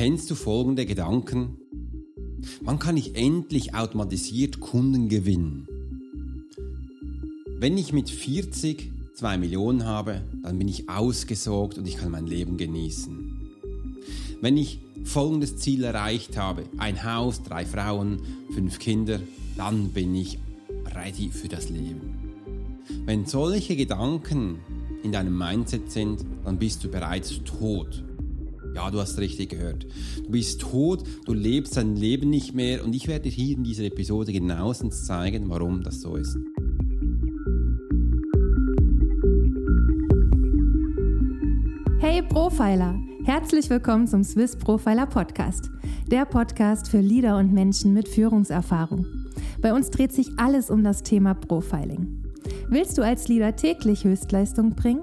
Kennst 0.00 0.30
du 0.30 0.34
folgende 0.34 0.86
Gedanken? 0.86 1.58
Wann 2.62 2.78
kann 2.78 2.96
ich 2.96 3.16
endlich 3.16 3.74
automatisiert 3.74 4.58
Kunden 4.58 5.10
gewinnen? 5.10 5.68
Wenn 7.58 7.76
ich 7.76 7.92
mit 7.92 8.08
40 8.08 8.90
2 9.12 9.36
Millionen 9.36 9.84
habe, 9.84 10.22
dann 10.42 10.56
bin 10.56 10.68
ich 10.68 10.88
ausgesorgt 10.88 11.76
und 11.76 11.86
ich 11.86 11.98
kann 11.98 12.12
mein 12.12 12.26
Leben 12.26 12.56
genießen. 12.56 13.52
Wenn 14.40 14.56
ich 14.56 14.78
folgendes 15.04 15.58
Ziel 15.58 15.84
erreicht 15.84 16.38
habe, 16.38 16.62
ein 16.78 17.04
Haus, 17.04 17.42
drei 17.42 17.66
Frauen, 17.66 18.22
fünf 18.54 18.78
Kinder, 18.78 19.20
dann 19.58 19.90
bin 19.90 20.14
ich 20.14 20.38
ready 20.94 21.28
für 21.28 21.48
das 21.48 21.68
Leben. 21.68 22.14
Wenn 23.04 23.26
solche 23.26 23.76
Gedanken 23.76 24.60
in 25.02 25.12
deinem 25.12 25.36
Mindset 25.36 25.92
sind, 25.92 26.24
dann 26.46 26.58
bist 26.58 26.84
du 26.84 26.88
bereits 26.88 27.38
tot. 27.44 28.02
Ja, 28.74 28.90
du 28.90 29.00
hast 29.00 29.18
richtig 29.18 29.50
gehört. 29.50 29.86
Du 30.24 30.30
bist 30.30 30.60
tot, 30.60 31.02
du 31.26 31.32
lebst 31.32 31.76
dein 31.76 31.96
Leben 31.96 32.30
nicht 32.30 32.54
mehr 32.54 32.84
und 32.84 32.94
ich 32.94 33.08
werde 33.08 33.24
dir 33.24 33.30
hier 33.30 33.56
in 33.56 33.64
dieser 33.64 33.84
Episode 33.84 34.32
genauestens 34.32 35.04
zeigen, 35.04 35.48
warum 35.48 35.82
das 35.82 36.00
so 36.00 36.14
ist. 36.14 36.38
Hey 42.00 42.22
Profiler! 42.22 42.98
Herzlich 43.24 43.68
willkommen 43.68 44.06
zum 44.06 44.22
Swiss 44.22 44.56
Profiler 44.56 45.06
Podcast, 45.06 45.70
der 46.06 46.24
Podcast 46.24 46.88
für 46.88 47.00
Leader 47.00 47.38
und 47.38 47.52
Menschen 47.52 47.92
mit 47.92 48.08
Führungserfahrung. 48.08 49.04
Bei 49.60 49.74
uns 49.74 49.90
dreht 49.90 50.12
sich 50.12 50.28
alles 50.38 50.70
um 50.70 50.84
das 50.84 51.02
Thema 51.02 51.34
Profiling. 51.34 52.22
Willst 52.68 52.96
du 52.96 53.02
als 53.02 53.26
Leader 53.26 53.56
täglich 53.56 54.04
Höchstleistung 54.04 54.70
bringen? 54.76 55.02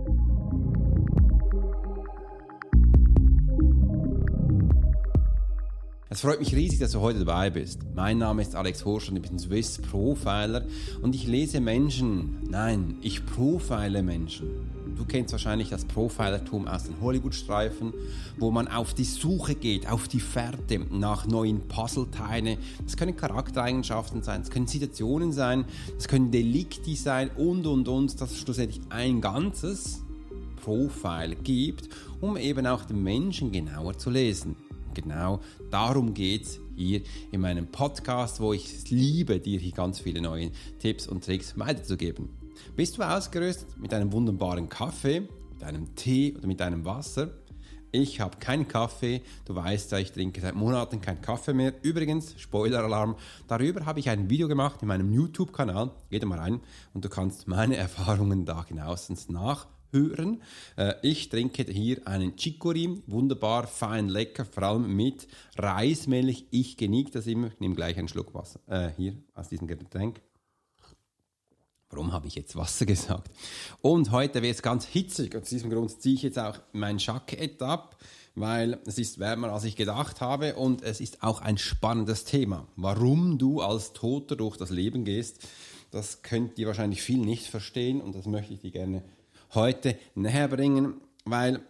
Es 6.13 6.19
freut 6.19 6.41
mich 6.41 6.53
riesig, 6.53 6.79
dass 6.79 6.91
du 6.91 6.99
heute 6.99 7.19
dabei 7.19 7.49
bist. 7.49 7.79
Mein 7.95 8.17
Name 8.17 8.41
ist 8.41 8.53
Alex 8.53 8.83
Horsch 8.83 9.07
und 9.07 9.15
ich 9.15 9.21
bin 9.21 9.39
Swiss 9.39 9.77
Profiler 9.77 10.65
und 11.01 11.15
ich 11.15 11.25
lese 11.25 11.61
Menschen. 11.61 12.37
Nein, 12.49 12.97
ich 13.01 13.25
profile 13.25 14.03
Menschen. 14.03 14.49
Du 14.97 15.05
kennst 15.05 15.31
wahrscheinlich 15.31 15.69
das 15.69 15.85
Profilertum 15.85 16.67
aus 16.67 16.83
den 16.83 16.99
Hollywood-Streifen, 16.99 17.93
wo 18.37 18.51
man 18.51 18.67
auf 18.67 18.93
die 18.93 19.05
Suche 19.05 19.55
geht, 19.55 19.89
auf 19.89 20.09
die 20.09 20.19
Fährte 20.19 20.79
nach 20.91 21.27
neuen 21.27 21.61
Puzzleteilen. 21.69 22.57
Das 22.83 22.97
können 22.97 23.15
Charaktereigenschaften 23.15 24.21
sein, 24.21 24.41
das 24.41 24.51
können 24.51 24.67
Situationen 24.67 25.31
sein, 25.31 25.63
das 25.95 26.09
können 26.09 26.29
Delikti 26.29 26.97
sein 26.97 27.31
und 27.37 27.65
und 27.65 27.87
und, 27.87 28.19
dass 28.19 28.31
es 28.31 28.39
schlussendlich 28.39 28.81
ein 28.89 29.21
ganzes 29.21 30.03
Profil 30.61 31.37
gibt, 31.41 31.87
um 32.19 32.35
eben 32.35 32.67
auch 32.67 32.83
den 32.83 33.01
Menschen 33.01 33.53
genauer 33.53 33.97
zu 33.97 34.09
lesen. 34.09 34.57
Genau 34.93 35.39
darum 35.69 36.13
geht 36.13 36.43
es 36.43 36.59
hier 36.75 37.01
in 37.31 37.41
meinem 37.41 37.67
Podcast, 37.67 38.39
wo 38.39 38.53
ich 38.53 38.65
es 38.65 38.89
liebe, 38.89 39.39
dir 39.39 39.59
hier 39.59 39.71
ganz 39.71 39.99
viele 39.99 40.21
neue 40.21 40.51
Tipps 40.79 41.07
und 41.07 41.23
Tricks 41.23 41.57
weiterzugeben. 41.57 42.29
Bist 42.75 42.97
du 42.97 43.03
ausgerüstet 43.03 43.77
mit 43.77 43.93
einem 43.93 44.11
wunderbaren 44.11 44.69
Kaffee, 44.69 45.21
mit 45.53 45.63
einem 45.63 45.95
Tee 45.95 46.35
oder 46.37 46.47
mit 46.47 46.61
einem 46.61 46.85
Wasser? 46.85 47.31
Ich 47.93 48.21
habe 48.21 48.37
keinen 48.37 48.67
Kaffee. 48.67 49.21
Du 49.45 49.53
weißt 49.53 49.91
ja, 49.91 49.97
ich 49.97 50.13
trinke 50.13 50.39
seit 50.39 50.55
Monaten 50.55 51.01
keinen 51.01 51.21
Kaffee 51.21 51.53
mehr. 51.53 51.73
Übrigens, 51.81 52.35
Spoiler-Alarm, 52.37 53.15
darüber 53.47 53.85
habe 53.85 53.99
ich 53.99 54.09
ein 54.09 54.29
Video 54.29 54.47
gemacht 54.47 54.81
in 54.81 54.87
meinem 54.87 55.11
YouTube-Kanal. 55.11 55.91
Geh 56.09 56.19
da 56.19 56.25
mal 56.25 56.39
rein 56.39 56.61
und 56.93 57.03
du 57.03 57.09
kannst 57.09 57.47
meine 57.47 57.75
Erfahrungen 57.77 58.45
da 58.45 58.63
genauestens 58.63 59.27
nachhören. 59.29 59.80
Äh, 59.93 60.93
ich 61.01 61.29
trinke 61.29 61.63
hier 61.63 62.07
einen 62.07 62.35
Chicory, 62.35 63.01
wunderbar, 63.07 63.67
fein, 63.67 64.09
lecker, 64.09 64.45
vor 64.45 64.63
allem 64.63 64.95
mit 64.95 65.27
Reismilch. 65.57 66.45
Ich 66.51 66.77
genieße 66.77 67.11
das 67.11 67.27
immer. 67.27 67.47
Ich 67.47 67.59
nehme 67.59 67.75
gleich 67.75 67.97
einen 67.97 68.07
Schluck 68.07 68.33
Wasser 68.33 68.59
äh, 68.67 68.89
hier 68.95 69.15
aus 69.33 69.49
diesem 69.49 69.67
Getränk. 69.67 70.21
Warum 71.89 72.13
habe 72.13 72.27
ich 72.27 72.35
jetzt 72.35 72.55
Wasser 72.55 72.85
gesagt? 72.87 73.31
Und 73.81 74.11
heute 74.11 74.41
wird 74.41 74.55
es 74.55 74.61
ganz 74.61 74.85
hitzig. 74.85 75.35
Aus 75.35 75.49
diesem 75.49 75.69
Grund 75.69 76.01
ziehe 76.01 76.15
ich 76.15 76.23
jetzt 76.23 76.39
auch 76.39 76.57
mein 76.71 76.97
Jackett 76.97 77.61
ab, 77.61 77.97
weil 78.33 78.79
es 78.85 78.97
ist 78.97 79.19
wärmer, 79.19 79.51
als 79.51 79.65
ich 79.65 79.75
gedacht 79.75 80.21
habe. 80.21 80.55
Und 80.55 80.83
es 80.83 81.01
ist 81.01 81.21
auch 81.21 81.41
ein 81.41 81.57
spannendes 81.57 82.23
Thema. 82.23 82.65
Warum 82.77 83.37
du 83.37 83.61
als 83.61 83.91
Toter 83.91 84.37
durch 84.37 84.55
das 84.55 84.69
Leben 84.69 85.03
gehst, 85.03 85.45
das 85.91 86.21
könnt 86.21 86.57
ihr 86.57 86.67
wahrscheinlich 86.67 87.01
viel 87.01 87.19
nicht 87.19 87.47
verstehen. 87.47 87.99
Und 87.99 88.15
das 88.15 88.25
möchte 88.25 88.53
ich 88.53 88.61
dir 88.61 88.71
gerne 88.71 89.03
heute 89.53 89.97
näher 90.15 90.47
bringen, 90.47 91.01
weil 91.25 91.61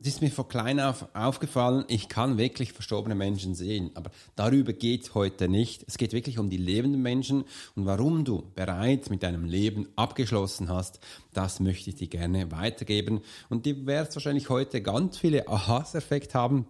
es 0.00 0.08
ist 0.08 0.20
mir 0.20 0.30
von 0.30 0.48
klein 0.48 0.80
auf 0.80 1.06
aufgefallen, 1.14 1.84
ich 1.88 2.10
kann 2.10 2.36
wirklich 2.36 2.74
verstorbene 2.74 3.14
Menschen 3.14 3.54
sehen, 3.54 3.90
aber 3.94 4.10
darüber 4.36 4.74
geht 4.74 5.04
es 5.04 5.14
heute 5.14 5.48
nicht. 5.48 5.82
Es 5.86 5.96
geht 5.96 6.12
wirklich 6.12 6.38
um 6.38 6.50
die 6.50 6.58
lebenden 6.58 7.00
Menschen 7.00 7.44
und 7.74 7.86
warum 7.86 8.24
du 8.24 8.50
bereits 8.54 9.08
mit 9.08 9.22
deinem 9.22 9.46
Leben 9.46 9.88
abgeschlossen 9.96 10.68
hast, 10.68 11.00
das 11.32 11.58
möchte 11.58 11.88
ich 11.88 11.96
dir 11.96 12.08
gerne 12.08 12.52
weitergeben. 12.52 13.22
Und 13.48 13.64
du 13.64 13.86
wirst 13.86 14.14
wahrscheinlich 14.14 14.50
heute 14.50 14.82
ganz 14.82 15.16
viele 15.16 15.48
Ahas-Effekte 15.48 16.34
haben. 16.34 16.66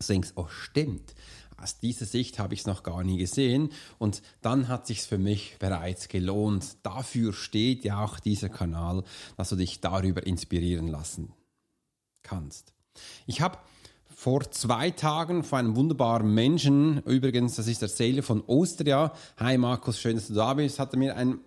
Du 0.00 0.06
denkst, 0.06 0.32
oh 0.36 0.46
stimmt, 0.48 1.14
aus 1.62 1.78
dieser 1.78 2.06
Sicht 2.06 2.38
habe 2.38 2.54
ich 2.54 2.60
es 2.60 2.66
noch 2.66 2.82
gar 2.82 3.04
nie 3.04 3.18
gesehen 3.18 3.70
und 3.98 4.22
dann 4.40 4.68
hat 4.68 4.86
sich 4.86 5.02
für 5.02 5.18
mich 5.18 5.56
bereits 5.58 6.08
gelohnt. 6.08 6.76
Dafür 6.82 7.32
steht 7.32 7.84
ja 7.84 8.04
auch 8.04 8.18
dieser 8.18 8.48
Kanal, 8.48 9.04
dass 9.36 9.50
du 9.50 9.56
dich 9.56 9.80
darüber 9.80 10.26
inspirieren 10.26 10.88
lassen 10.88 11.32
kannst. 12.22 12.72
Ich 13.26 13.40
habe 13.40 13.58
vor 14.14 14.50
zwei 14.50 14.90
Tagen 14.90 15.42
von 15.44 15.58
einem 15.60 15.76
wunderbaren 15.76 16.32
Menschen, 16.32 17.02
übrigens, 17.04 17.56
das 17.56 17.66
ist 17.66 17.82
der 17.82 17.88
Sailor 17.88 18.22
von 18.22 18.44
Austria. 18.46 19.12
Hi 19.38 19.58
Markus, 19.58 20.00
schön, 20.00 20.16
dass 20.16 20.28
du 20.28 20.34
da 20.34 20.54
bist. 20.54 20.78
Hat 20.78 20.92
er 20.92 20.98
mir 20.98 21.16
eine 21.16 21.38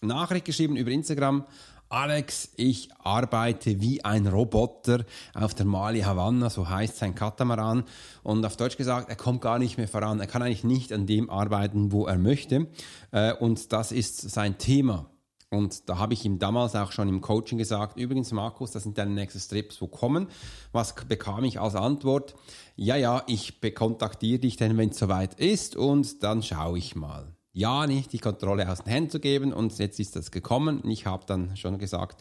Nachricht 0.00 0.44
geschrieben 0.44 0.76
über 0.76 0.90
Instagram. 0.90 1.44
Alex, 1.92 2.48
ich 2.56 2.88
arbeite 3.00 3.82
wie 3.82 4.02
ein 4.02 4.26
Roboter 4.26 5.04
auf 5.34 5.52
der 5.52 5.66
Mali 5.66 6.00
Havanna, 6.00 6.48
so 6.48 6.66
heißt 6.66 6.96
sein 6.96 7.14
Katamaran. 7.14 7.84
Und 8.22 8.46
auf 8.46 8.56
Deutsch 8.56 8.78
gesagt, 8.78 9.10
er 9.10 9.16
kommt 9.16 9.42
gar 9.42 9.58
nicht 9.58 9.76
mehr 9.76 9.88
voran. 9.88 10.18
Er 10.18 10.26
kann 10.26 10.40
eigentlich 10.40 10.64
nicht 10.64 10.90
an 10.94 11.06
dem 11.06 11.28
arbeiten, 11.28 11.92
wo 11.92 12.06
er 12.06 12.16
möchte. 12.16 12.66
Äh, 13.10 13.34
und 13.34 13.74
das 13.74 13.92
ist 13.92 14.22
sein 14.22 14.56
Thema. 14.56 15.10
Und 15.50 15.90
da 15.90 15.98
habe 15.98 16.14
ich 16.14 16.24
ihm 16.24 16.38
damals 16.38 16.74
auch 16.76 16.92
schon 16.92 17.10
im 17.10 17.20
Coaching 17.20 17.58
gesagt, 17.58 17.98
übrigens 17.98 18.32
Markus, 18.32 18.70
das 18.70 18.84
sind 18.84 18.96
deine 18.96 19.10
nächsten 19.10 19.40
Strips, 19.40 19.82
wo 19.82 19.86
kommen. 19.86 20.28
Was 20.72 20.94
bekam 20.94 21.44
ich 21.44 21.60
als 21.60 21.74
Antwort? 21.74 22.34
Ja, 22.74 22.96
ja, 22.96 23.22
ich 23.26 23.60
kontaktiere 23.74 24.38
dich 24.38 24.56
dann, 24.56 24.78
wenn 24.78 24.88
es 24.88 24.98
soweit 24.98 25.38
ist 25.38 25.76
und 25.76 26.22
dann 26.22 26.42
schaue 26.42 26.78
ich 26.78 26.96
mal. 26.96 27.36
Ja, 27.52 27.86
nicht 27.86 28.12
die 28.12 28.18
Kontrolle 28.18 28.70
aus 28.70 28.82
den 28.82 28.92
Händen 28.92 29.10
zu 29.10 29.20
geben 29.20 29.52
und 29.52 29.76
jetzt 29.78 30.00
ist 30.00 30.16
das 30.16 30.30
gekommen. 30.30 30.82
Ich 30.88 31.04
habe 31.04 31.24
dann 31.26 31.56
schon 31.56 31.78
gesagt, 31.78 32.20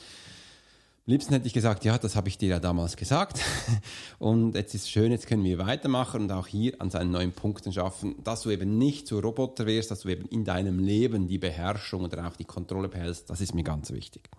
am 1.07 1.13
liebsten 1.13 1.33
hätte 1.33 1.47
ich 1.47 1.53
gesagt, 1.53 1.83
ja, 1.83 1.97
das 1.97 2.15
habe 2.15 2.27
ich 2.27 2.37
dir 2.37 2.49
ja 2.49 2.59
damals 2.59 2.95
gesagt. 2.95 3.39
Und 4.19 4.53
jetzt 4.53 4.75
ist 4.75 4.83
es 4.83 4.89
schön, 4.89 5.11
jetzt 5.11 5.25
können 5.25 5.43
wir 5.43 5.57
weitermachen 5.57 6.21
und 6.21 6.31
auch 6.31 6.45
hier 6.45 6.79
an 6.79 6.91
seinen 6.91 7.09
neuen 7.09 7.31
Punkten 7.31 7.73
schaffen, 7.73 8.15
dass 8.23 8.43
du 8.43 8.51
eben 8.51 8.77
nicht 8.77 9.07
zu 9.07 9.17
Roboter 9.17 9.65
wirst, 9.65 9.89
dass 9.89 10.01
du 10.01 10.09
eben 10.09 10.25
in 10.27 10.45
deinem 10.45 10.77
Leben 10.77 11.27
die 11.27 11.39
Beherrschung 11.39 12.03
oder 12.03 12.27
auch 12.27 12.35
die 12.35 12.45
Kontrolle 12.45 12.87
behältst. 12.87 13.31
Das 13.31 13.41
ist 13.41 13.55
mir 13.55 13.63
ganz 13.63 13.89
wichtig. 13.91 14.29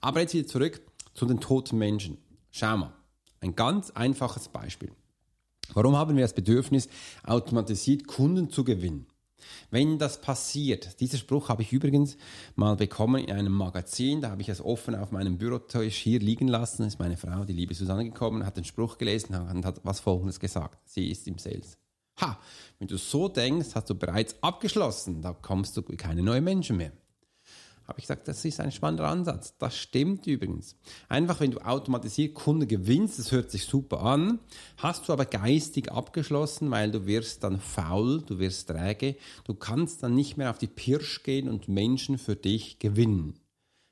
Aber 0.00 0.20
jetzt 0.20 0.32
wieder 0.32 0.46
zurück 0.46 0.80
zu 1.12 1.26
den 1.26 1.38
toten 1.38 1.76
Menschen. 1.76 2.16
Schau 2.50 2.78
mal, 2.78 2.94
ein 3.40 3.54
ganz 3.54 3.90
einfaches 3.90 4.48
Beispiel. 4.48 4.92
Warum 5.74 5.96
haben 5.96 6.16
wir 6.16 6.24
das 6.24 6.32
Bedürfnis, 6.32 6.88
automatisiert 7.24 8.06
Kunden 8.06 8.48
zu 8.48 8.64
gewinnen? 8.64 9.06
Wenn 9.70 9.98
das 9.98 10.20
passiert, 10.20 11.00
dieser 11.00 11.18
Spruch 11.18 11.48
habe 11.48 11.62
ich 11.62 11.72
übrigens 11.72 12.16
mal 12.54 12.76
bekommen 12.76 13.24
in 13.24 13.32
einem 13.32 13.52
Magazin, 13.52 14.20
da 14.20 14.30
habe 14.30 14.42
ich 14.42 14.48
es 14.48 14.60
offen 14.60 14.94
auf 14.94 15.10
meinem 15.10 15.38
Bürotisch 15.38 15.96
hier 15.96 16.20
liegen 16.20 16.48
lassen, 16.48 16.84
ist 16.84 16.98
meine 16.98 17.16
Frau, 17.16 17.44
die 17.44 17.52
liebe 17.52 17.74
Susanne, 17.74 18.04
gekommen, 18.04 18.46
hat 18.46 18.56
den 18.56 18.64
Spruch 18.64 18.98
gelesen 18.98 19.34
und 19.34 19.64
hat 19.64 19.80
was 19.84 20.00
folgendes 20.00 20.40
gesagt. 20.40 20.78
Sie 20.88 21.10
ist 21.10 21.28
im 21.28 21.38
Sales. 21.38 21.78
Ha, 22.20 22.38
wenn 22.78 22.88
du 22.88 22.96
so 22.96 23.28
denkst, 23.28 23.74
hast 23.74 23.90
du 23.90 23.94
bereits 23.94 24.36
abgeschlossen, 24.42 25.20
da 25.20 25.32
kommst 25.34 25.76
du 25.76 25.82
keine 25.82 26.22
neuen 26.22 26.44
Menschen 26.44 26.78
mehr 26.78 26.92
habe 27.86 27.98
ich 27.98 28.04
gesagt, 28.04 28.26
das 28.28 28.44
ist 28.44 28.60
ein 28.60 28.72
spannender 28.72 29.06
Ansatz. 29.06 29.56
Das 29.58 29.76
stimmt 29.76 30.26
übrigens. 30.26 30.76
Einfach, 31.08 31.40
wenn 31.40 31.52
du 31.52 31.58
automatisiert 31.58 32.34
Kunden 32.34 32.66
gewinnst, 32.66 33.18
das 33.18 33.32
hört 33.32 33.50
sich 33.50 33.64
super 33.64 34.02
an, 34.02 34.40
hast 34.76 35.08
du 35.08 35.12
aber 35.12 35.24
geistig 35.24 35.92
abgeschlossen, 35.92 36.70
weil 36.70 36.90
du 36.90 37.06
wirst 37.06 37.44
dann 37.44 37.60
faul, 37.60 38.22
du 38.22 38.38
wirst 38.38 38.68
träge, 38.68 39.16
du 39.44 39.54
kannst 39.54 40.02
dann 40.02 40.14
nicht 40.14 40.36
mehr 40.36 40.50
auf 40.50 40.58
die 40.58 40.66
Pirsch 40.66 41.22
gehen 41.22 41.48
und 41.48 41.68
Menschen 41.68 42.18
für 42.18 42.36
dich 42.36 42.78
gewinnen. 42.78 43.34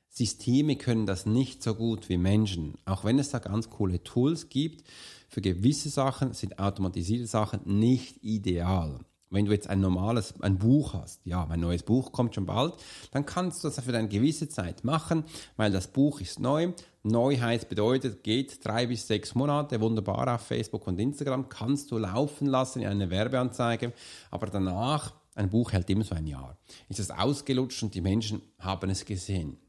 Systeme 0.09 0.77
können 0.77 1.05
das 1.05 1.25
nicht 1.25 1.61
so 1.61 1.75
gut 1.75 2.07
wie 2.09 2.17
Menschen. 2.17 2.75
Auch 2.85 3.03
wenn 3.03 3.19
es 3.19 3.31
da 3.31 3.39
ganz 3.39 3.69
coole 3.69 4.01
Tools 4.03 4.49
gibt, 4.49 4.85
für 5.27 5.41
gewisse 5.41 5.89
Sachen 5.89 6.33
sind 6.33 6.59
automatisierte 6.59 7.27
Sachen 7.27 7.61
nicht 7.65 8.23
ideal 8.23 8.99
wenn 9.35 9.45
du 9.45 9.51
jetzt 9.51 9.69
ein 9.69 9.81
normales, 9.81 10.33
ein 10.41 10.57
Buch 10.57 10.93
hast, 10.93 11.21
ja, 11.25 11.45
mein 11.45 11.59
neues 11.59 11.83
Buch 11.83 12.11
kommt 12.11 12.33
schon 12.33 12.45
bald, 12.45 12.73
dann 13.11 13.25
kannst 13.25 13.63
du 13.63 13.67
das 13.67 13.79
für 13.79 13.95
eine 13.95 14.07
gewisse 14.07 14.49
Zeit 14.49 14.83
machen, 14.83 15.25
weil 15.57 15.71
das 15.71 15.87
Buch 15.87 16.21
ist 16.21 16.39
neu. 16.39 16.73
Neuheit 17.03 17.69
bedeutet, 17.69 18.23
geht 18.23 18.65
drei 18.65 18.87
bis 18.87 19.05
sechs 19.05 19.35
Monate, 19.35 19.79
wunderbar 19.79 20.33
auf 20.33 20.41
Facebook 20.41 20.87
und 20.87 20.99
Instagram, 20.99 21.49
kannst 21.49 21.91
du 21.91 21.99
laufen 21.99 22.47
lassen 22.47 22.81
in 22.81 22.87
eine 22.87 23.11
Werbeanzeige, 23.11 23.93
aber 24.31 24.47
danach, 24.47 25.13
ein 25.35 25.49
Buch 25.49 25.73
hält 25.73 25.89
immer 25.89 26.03
so 26.03 26.15
ein 26.15 26.25
Jahr. 26.25 26.57
Ist 26.89 26.99
es 26.99 27.11
ausgelutscht 27.11 27.83
und 27.83 27.93
die 27.93 28.01
Menschen 28.01 28.41
haben 28.57 28.89
es 28.89 29.05
gesehen 29.05 29.59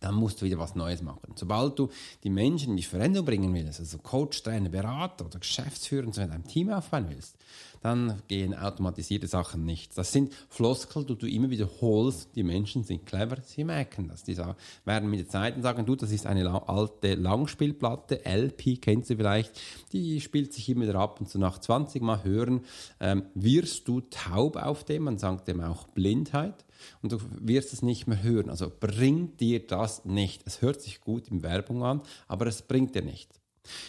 dann 0.00 0.14
musst 0.14 0.40
du 0.40 0.46
wieder 0.46 0.58
was 0.58 0.74
Neues 0.74 1.02
machen. 1.02 1.32
Sobald 1.34 1.78
du 1.78 1.88
die 2.22 2.30
Menschen 2.30 2.70
in 2.70 2.76
die 2.76 2.82
Veränderung 2.82 3.26
bringen 3.26 3.54
willst, 3.54 3.80
also 3.80 3.98
Coach, 3.98 4.42
Trainer, 4.42 4.68
Berater 4.68 5.26
oder 5.26 5.38
Geschäftsführer 5.38 6.06
und 6.06 6.14
so 6.14 6.20
in 6.20 6.30
deinem 6.30 6.46
Team 6.46 6.70
aufbauen 6.70 7.06
willst, 7.08 7.36
dann 7.84 8.22
gehen 8.28 8.54
automatisierte 8.54 9.26
Sachen 9.26 9.66
nicht. 9.66 9.96
Das 9.98 10.10
sind 10.10 10.32
Floskel, 10.48 11.04
die 11.04 11.16
du 11.16 11.28
immer 11.28 11.50
wiederholst. 11.50 12.34
Die 12.34 12.42
Menschen 12.42 12.82
sind 12.82 13.04
clever, 13.04 13.36
sie 13.44 13.62
merken 13.62 14.08
das. 14.08 14.22
Die 14.22 14.38
werden 14.86 15.10
mit 15.10 15.20
der 15.20 15.28
Zeit 15.28 15.62
sagen, 15.62 15.84
du, 15.84 15.94
das 15.94 16.10
ist 16.10 16.24
eine 16.24 16.66
alte 16.66 17.14
Langspielplatte, 17.14 18.24
LP, 18.24 18.80
kennst 18.80 19.10
du 19.10 19.16
vielleicht, 19.16 19.52
die 19.92 20.22
spielt 20.22 20.54
sich 20.54 20.70
immer 20.70 20.86
wieder 20.86 20.98
ab 20.98 21.20
und 21.20 21.28
so 21.28 21.38
nach 21.38 21.58
20 21.58 22.00
Mal 22.00 22.24
hören, 22.24 22.62
ähm, 23.00 23.24
wirst 23.34 23.86
du 23.86 24.00
taub 24.00 24.56
auf 24.56 24.84
dem, 24.84 25.02
man 25.02 25.18
sagt 25.18 25.48
dem 25.48 25.60
auch 25.60 25.86
Blindheit 25.88 26.64
und 27.02 27.12
du 27.12 27.18
wirst 27.40 27.72
es 27.72 27.82
nicht 27.82 28.06
mehr 28.06 28.22
hören. 28.22 28.50
Also 28.50 28.70
bringt 28.78 29.40
dir 29.40 29.66
das 29.66 30.04
nicht. 30.04 30.42
Es 30.46 30.62
hört 30.62 30.80
sich 30.80 31.00
gut 31.00 31.28
in 31.28 31.42
Werbung 31.42 31.82
an, 31.84 32.02
aber 32.28 32.46
es 32.46 32.62
bringt 32.62 32.94
dir 32.94 33.02
nichts. 33.02 33.40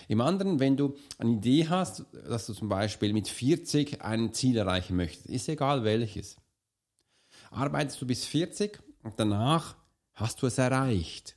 Im 0.08 0.22
anderen, 0.22 0.60
wenn 0.60 0.78
du 0.78 0.96
eine 1.18 1.32
Idee 1.32 1.68
hast, 1.68 2.06
dass 2.30 2.46
du 2.46 2.54
zum 2.54 2.70
Beispiel 2.70 3.14
mit 3.14 3.28
40 3.28 4.02
ein 4.02 4.34
Ziel 4.34 4.58
erreichen 4.58 4.96
möchtest, 4.96 5.28
ist 5.28 5.50
egal 5.50 5.84
welches. 5.84 6.38
Arbeitest 7.52 8.02
du 8.02 8.08
bis 8.08 8.26
40 8.26 8.80
und 9.04 9.20
danach 9.20 9.76
hast 10.14 10.42
du 10.42 10.48
es 10.48 10.58
erreicht, 10.58 11.36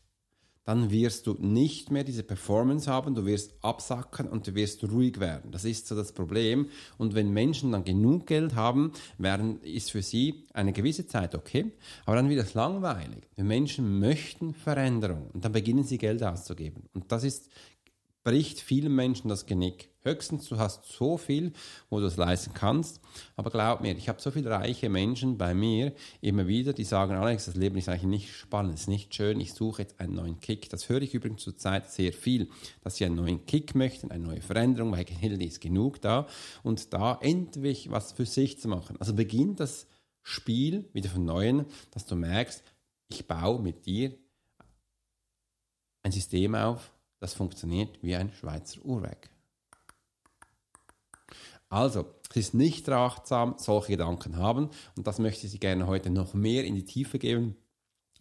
dann 0.69 0.91
wirst 0.91 1.26
du 1.26 1.32
nicht 1.32 1.91
mehr 1.91 2.05
diese 2.05 2.23
Performance 2.23 2.91
haben, 2.91 3.15
du 3.15 3.25
wirst 3.25 3.55
absacken 3.62 4.29
und 4.29 4.47
du 4.47 4.55
wirst 4.55 4.85
ruhig 4.85 5.19
werden. 5.19 5.50
Das 5.50 5.65
ist 5.65 5.87
so 5.87 5.97
das 5.97 6.12
Problem. 6.12 6.69
Und 6.99 7.15
wenn 7.15 7.32
Menschen 7.32 7.73
dann 7.73 7.85
genug 7.85 8.26
Geld 8.26 8.55
haben, 8.55 8.93
werden, 9.17 9.62
ist 9.62 9.91
für 9.91 10.03
sie 10.03 10.44
eine 10.53 10.75
gewisse 10.75 11.06
Zeit 11.06 11.35
okay, 11.35 11.73
aber 12.05 12.17
dann 12.17 12.29
wird 12.29 12.44
es 12.44 12.53
langweilig. 12.53 13.26
Die 13.38 13.44
Menschen 13.44 13.99
möchten 13.99 14.53
Veränderung 14.53 15.31
und 15.32 15.43
dann 15.43 15.53
beginnen 15.53 15.85
sie 15.85 15.97
Geld 15.97 16.23
auszugeben. 16.23 16.82
Und 16.93 17.11
das 17.12 17.25
ist 17.25 17.49
bricht 18.23 18.61
vielen 18.61 18.94
Menschen 18.94 19.31
das 19.31 19.47
Genick. 19.47 19.88
Höchstens, 20.08 20.49
du 20.49 20.58
hast 20.58 20.84
so 20.90 21.19
viel, 21.19 21.52
wo 21.90 22.00
du 22.00 22.06
es 22.06 22.16
leisten 22.16 22.55
kannst. 22.55 23.00
Aber 23.37 23.50
glaub 23.50 23.81
mir, 23.81 23.96
ich 23.96 24.08
habe 24.08 24.20
so 24.20 24.31
viele 24.31 24.50
reiche 24.50 24.88
Menschen 24.88 25.37
bei 25.37 25.55
mir 25.55 25.93
immer 26.20 26.46
wieder, 26.46 26.72
die 26.72 26.84
sagen, 26.84 27.14
Alex, 27.14 27.44
das 27.46 27.56
Leben 27.56 27.76
ist 27.76 27.88
eigentlich 27.88 28.05
nicht 28.05 28.34
spannend, 28.34 28.75
ist 28.75 28.88
nicht 28.88 29.14
schön, 29.14 29.40
ich 29.40 29.52
suche 29.52 29.82
jetzt 29.82 30.00
einen 30.00 30.14
neuen 30.14 30.40
Kick. 30.40 30.70
Das 30.70 30.88
höre 30.88 31.02
ich 31.02 31.14
übrigens 31.14 31.43
zurzeit 31.43 31.90
sehr 31.90 32.12
viel, 32.12 32.49
dass 32.82 32.96
sie 32.96 33.05
einen 33.05 33.16
neuen 33.16 33.44
Kick 33.46 33.75
möchten, 33.75 34.10
eine 34.10 34.25
neue 34.25 34.40
Veränderung, 34.40 34.93
weil 34.93 35.05
Geld 35.05 35.43
ist 35.43 35.60
genug 35.60 36.00
da. 36.00 36.26
Und 36.62 36.93
da 36.94 37.19
endlich 37.20 37.90
was 37.90 38.12
für 38.12 38.26
sich 38.26 38.58
zu 38.58 38.69
machen. 38.69 38.96
Also 38.99 39.14
beginnt 39.14 39.60
das 39.60 39.87
Spiel 40.22 40.88
wieder 40.93 41.10
von 41.10 41.25
Neuem, 41.25 41.66
dass 41.90 42.06
du 42.06 42.16
merkst, 42.16 42.62
ich 43.08 43.26
baue 43.26 43.60
mit 43.62 43.87
dir 43.87 44.12
ein 46.02 46.12
System 46.12 46.55
auf, 46.55 46.93
das 47.20 47.34
funktioniert 47.34 47.99
wie 48.02 48.14
ein 48.14 48.32
Schweizer 48.32 48.84
Uhrwerk. 48.84 49.31
Also, 51.70 52.06
es 52.31 52.37
ist 52.37 52.55
nicht 52.55 52.88
rachtsam, 52.88 53.55
solche 53.59 53.93
Gedanken 53.93 54.37
haben. 54.37 54.70
Und 54.97 55.06
das 55.06 55.19
möchte 55.19 55.47
ich 55.47 55.53
Sie 55.53 55.59
gerne 55.59 55.87
heute 55.87 56.11
noch 56.11 56.35
mehr 56.35 56.65
in 56.65 56.75
die 56.75 56.85
Tiefe 56.85 57.19
geben 57.19 57.56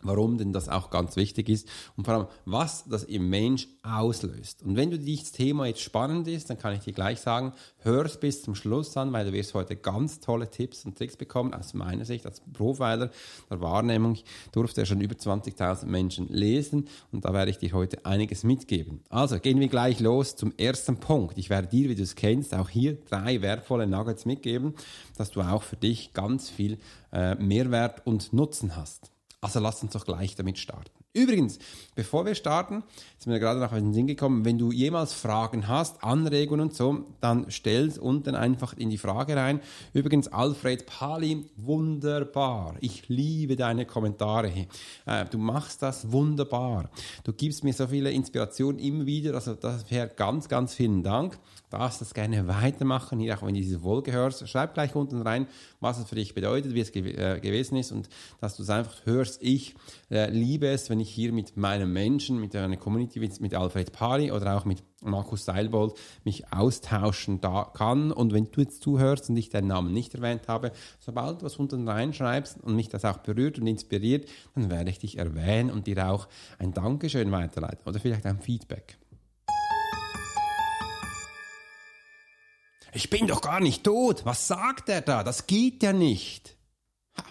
warum 0.02 0.38
denn 0.38 0.54
das 0.54 0.70
auch 0.70 0.90
ganz 0.90 1.16
wichtig 1.16 1.50
ist 1.50 1.68
und 1.96 2.06
vor 2.06 2.14
allem, 2.14 2.28
was 2.46 2.86
das 2.88 3.04
im 3.04 3.30
Mensch 3.30 3.68
auslöst. 3.84 4.64
Und 4.64 4.76
wenn 4.76 4.92
du 4.92 5.00
dieses 5.00 5.32
Thema 5.32 5.66
jetzt 5.66 5.82
spannend 5.82 6.28
ist, 6.28 6.50
dann 6.50 6.58
kann 6.58 6.74
ich 6.74 6.82
dir 6.82 6.94
gleich 6.94 7.20
sagen, 7.20 7.54
hör 7.80 8.06
es 8.06 8.20
bis 8.20 8.44
zum 8.44 8.56
Schluss 8.56 8.96
an, 8.98 9.12
weil 9.14 9.26
du 9.26 9.34
wirst 9.34 9.54
heute 9.54 9.76
ganz 9.76 10.20
tolle 10.20 10.50
Tipps 10.50 10.86
und 10.86 10.98
Tricks 10.98 11.18
bekommen, 11.18 11.54
aus 11.54 11.74
meiner 11.74 12.06
Sicht 12.06 12.26
als 12.26 12.42
Profiler 12.54 13.12
der 13.50 13.62
Wahrnehmung. 13.62 14.14
Ich 14.14 14.26
durfte 14.52 14.82
ja 14.82 14.86
schon 14.86 15.02
über 15.02 15.16
20.000 15.16 15.86
Menschen 15.86 16.28
lesen 16.30 16.88
und 17.12 17.26
da 17.26 17.34
werde 17.34 17.52
ich 17.52 17.58
dir 17.58 17.74
heute 17.74 18.06
einiges 18.06 18.44
mitgeben. 18.44 19.02
Also 19.10 19.40
gehen 19.40 19.60
wir 19.60 19.68
gleich 19.68 20.00
los 20.00 20.36
zum 20.36 20.54
ersten 20.58 20.98
Punkt. 20.98 21.38
Ich 21.38 21.50
werde 21.50 21.68
dir, 21.68 21.90
wie 21.90 21.96
du 21.96 22.04
es 22.04 22.16
kennst, 22.16 22.54
auch 22.54 22.70
hier 22.70 22.98
drei 23.10 23.42
wertvolle 23.42 23.88
Nuggets 23.88 24.26
mitgeben, 24.26 24.76
dass 25.18 25.32
du 25.32 25.42
auch 25.42 25.64
für 25.64 25.78
dich 25.78 26.14
ganz 26.14 26.50
viel 26.50 26.78
äh, 27.12 27.36
Mehrwert 27.36 28.06
und 28.06 28.34
Nutzen 28.34 28.76
hast. 28.76 29.12
Also 29.40 29.60
lasst 29.60 29.84
uns 29.84 29.94
doch 29.94 30.04
gleich 30.04 30.36
damit 30.36 30.58
starten. 30.58 30.90
Übrigens, 31.14 31.60
bevor 31.94 32.26
wir 32.26 32.34
starten, 32.34 32.84
ist 33.20 33.28
mir 33.28 33.40
gerade 33.40 33.60
noch 33.60 33.72
in 33.72 33.86
den 33.86 33.94
Sinn 33.94 34.08
gekommen, 34.08 34.46
wenn 34.46 34.58
du 34.58 34.72
jemals 34.72 35.14
Fragen 35.14 35.68
hast, 35.68 36.04
Anregungen 36.04 36.62
und 36.62 36.74
so, 36.74 37.06
dann 37.22 37.46
stell 37.50 37.88
es 37.88 38.00
unten 38.00 38.34
einfach 38.34 38.74
in 38.74 38.90
die 38.90 38.98
Frage 38.98 39.36
rein. 39.36 39.62
Übrigens, 39.94 40.28
Alfred 40.28 40.88
Pali, 40.88 41.46
wunderbar. 41.56 42.78
Ich 42.82 43.10
liebe 43.10 43.56
deine 43.56 43.86
Kommentare. 43.86 44.68
Äh, 45.06 45.26
du 45.26 45.38
machst 45.38 45.84
das 45.84 46.12
wunderbar. 46.12 46.90
Du 47.24 47.32
gibst 47.32 47.64
mir 47.64 47.74
so 47.74 47.88
viele 47.88 48.12
Inspirationen 48.12 48.80
immer 48.80 49.06
wieder. 49.06 49.36
Also 49.36 49.54
dafür 49.54 50.08
ganz, 50.08 50.50
ganz 50.50 50.74
vielen 50.74 51.04
Dank 51.04 51.38
darfst 51.70 52.02
das 52.02 52.14
gerne 52.14 52.48
weitermachen, 52.48 53.20
hier 53.20 53.38
auch 53.38 53.42
wenn 53.42 53.54
du 53.54 53.62
diese 53.62 53.80
Folge 53.80 54.12
hörst. 54.12 54.48
Schreib 54.48 54.74
gleich 54.74 54.96
unten 54.96 55.22
rein, 55.22 55.48
was 55.80 56.00
es 56.00 56.08
für 56.08 56.16
dich 56.16 56.34
bedeutet, 56.34 56.74
wie 56.74 56.80
es 56.80 56.92
ge 56.92 57.12
äh, 57.12 57.40
gewesen 57.40 57.78
ist 57.78 57.92
und 57.92 58.10
dass 58.40 58.56
du 58.56 58.64
es 58.64 58.70
einfach 58.70 59.06
hörst. 59.06 59.42
Ich 59.44 59.76
äh, 60.10 60.30
liebe 60.30 60.68
es, 60.68 60.90
wenn 60.90 61.00
ich 61.00 61.10
hier 61.10 61.34
mit 61.34 61.58
meinen 61.58 61.92
Menschen, 61.92 62.40
mit 62.40 62.56
einer 62.56 62.78
Community, 62.78 63.20
mit 63.20 63.54
Alfred 63.54 63.92
Pali 63.92 64.32
oder 64.32 64.58
auch 64.58 64.66
mit 64.66 64.84
Markus 65.02 65.46
Seilbold 65.46 65.94
mich 66.24 66.52
austauschen 66.52 67.42
da 67.42 67.72
kann. 67.74 68.12
Und 68.12 68.34
wenn 68.34 68.50
du 68.52 68.62
jetzt 68.62 68.82
zuhörst 68.82 69.30
und 69.30 69.38
ich 69.38 69.50
deinen 69.50 69.68
Namen 69.68 69.94
nicht 69.94 70.16
erwähnt 70.16 70.48
habe, 70.48 70.72
sobald 71.00 71.42
du 71.42 71.46
was 71.46 71.58
unten 71.58 71.88
reinschreibst 71.88 72.64
und 72.64 72.76
mich 72.76 72.90
das 72.90 73.06
auch 73.06 73.18
berührt 73.18 73.60
und 73.60 73.68
inspiriert, 73.68 74.30
dann 74.56 74.70
werde 74.70 74.90
ich 74.90 75.00
dich 75.00 75.18
erwähnen 75.18 75.70
und 75.70 75.88
dir 75.88 76.10
auch 76.10 76.28
ein 76.60 76.74
Dankeschön 76.74 77.32
weiterleiten 77.32 77.88
oder 77.88 78.00
vielleicht 78.00 78.26
ein 78.26 78.40
Feedback. 78.40 78.98
Ich 82.94 83.10
bin 83.10 83.28
doch 83.28 83.42
gar 83.42 83.60
nicht 83.60 83.84
tot. 83.84 84.26
Was 84.26 84.48
sagt 84.48 84.90
er 84.90 85.02
da? 85.02 85.24
Das 85.24 85.48
geht 85.48 85.84
ja 85.84 85.94
nicht. 85.94 86.56
Ha. 87.18 87.24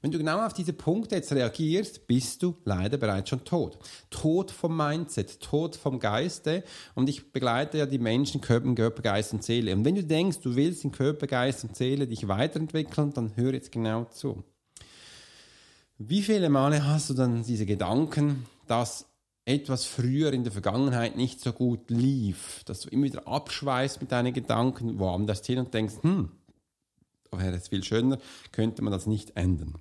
Wenn 0.00 0.10
du 0.10 0.18
genau 0.18 0.44
auf 0.44 0.52
diese 0.52 0.72
Punkte 0.72 1.16
jetzt 1.16 1.32
reagierst, 1.32 2.06
bist 2.06 2.42
du 2.42 2.56
leider 2.64 2.96
bereits 2.96 3.30
schon 3.30 3.44
tot. 3.44 3.78
Tot 4.10 4.50
vom 4.50 4.76
Mindset, 4.76 5.40
tot 5.40 5.76
vom 5.76 6.00
Geiste. 6.00 6.64
Und 6.94 7.08
ich 7.08 7.32
begleite 7.32 7.78
ja 7.78 7.86
die 7.86 7.98
Menschen 7.98 8.40
Körper, 8.40 8.74
Körper, 8.74 9.02
Geist 9.02 9.32
und 9.32 9.44
Seele. 9.44 9.74
Und 9.74 9.84
wenn 9.84 9.94
du 9.94 10.04
denkst, 10.04 10.40
du 10.40 10.56
willst 10.56 10.84
in 10.84 10.92
Körper, 10.92 11.26
Geist 11.26 11.64
und 11.64 11.76
Seele 11.76 12.06
dich 12.06 12.28
weiterentwickeln, 12.28 13.12
dann 13.12 13.36
hör 13.36 13.52
jetzt 13.52 13.72
genau 13.72 14.04
zu. 14.04 14.42
Wie 15.98 16.22
viele 16.22 16.48
Male 16.48 16.86
hast 16.86 17.10
du 17.10 17.14
dann 17.14 17.42
diese 17.42 17.66
Gedanken, 17.66 18.46
dass 18.68 19.07
etwas 19.48 19.86
früher 19.86 20.32
in 20.34 20.44
der 20.44 20.52
Vergangenheit 20.52 21.16
nicht 21.16 21.40
so 21.40 21.52
gut 21.52 21.88
lief, 21.88 22.62
dass 22.66 22.80
du 22.80 22.90
immer 22.90 23.04
wieder 23.04 23.26
abschweißt 23.26 24.00
mit 24.00 24.12
deinen 24.12 24.34
Gedanken 24.34 24.98
woanders 24.98 25.44
hin 25.46 25.58
und 25.58 25.72
denkst, 25.72 25.94
hm, 26.02 26.30
wäre 27.32 27.56
es 27.56 27.68
viel 27.68 27.82
schöner, 27.82 28.18
könnte 28.52 28.82
man 28.82 28.92
das 28.92 29.06
nicht 29.06 29.36
ändern. 29.36 29.76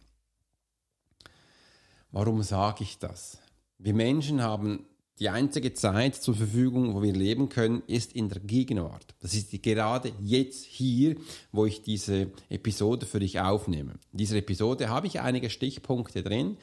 Warum 2.11 2.43
sage 2.43 2.83
ich 2.83 2.97
das? 2.97 3.39
Wir 3.77 3.93
Menschen 3.93 4.41
haben 4.41 4.85
Die 5.19 5.29
einzige 5.29 5.73
Zeit 5.73 6.13
zur 6.13 6.35
Verfügung, 6.35 6.93
wo 6.93 7.01
wir 7.01 7.13
leben 7.13 7.49
können, 7.49 7.81
ist 7.87 8.13
in 8.13 8.29
der 8.29 8.39
Gegenwart. 8.39 9.15
Das 9.19 9.33
ist 9.33 9.51
gerade 9.63 10.11
jetzt 10.21 10.63
hier, 10.63 11.15
wo 11.51 11.65
ich 11.65 11.81
diese 11.81 12.29
Episode 12.49 13.07
für 13.07 13.19
dich 13.19 13.39
aufnehme. 13.39 13.93
In 14.11 14.19
dieser 14.19 14.35
Episode 14.35 14.89
habe 14.89 15.07
ich 15.07 15.19
einige 15.19 15.49
Stichpunkte 15.49 16.21
drin, 16.21 16.57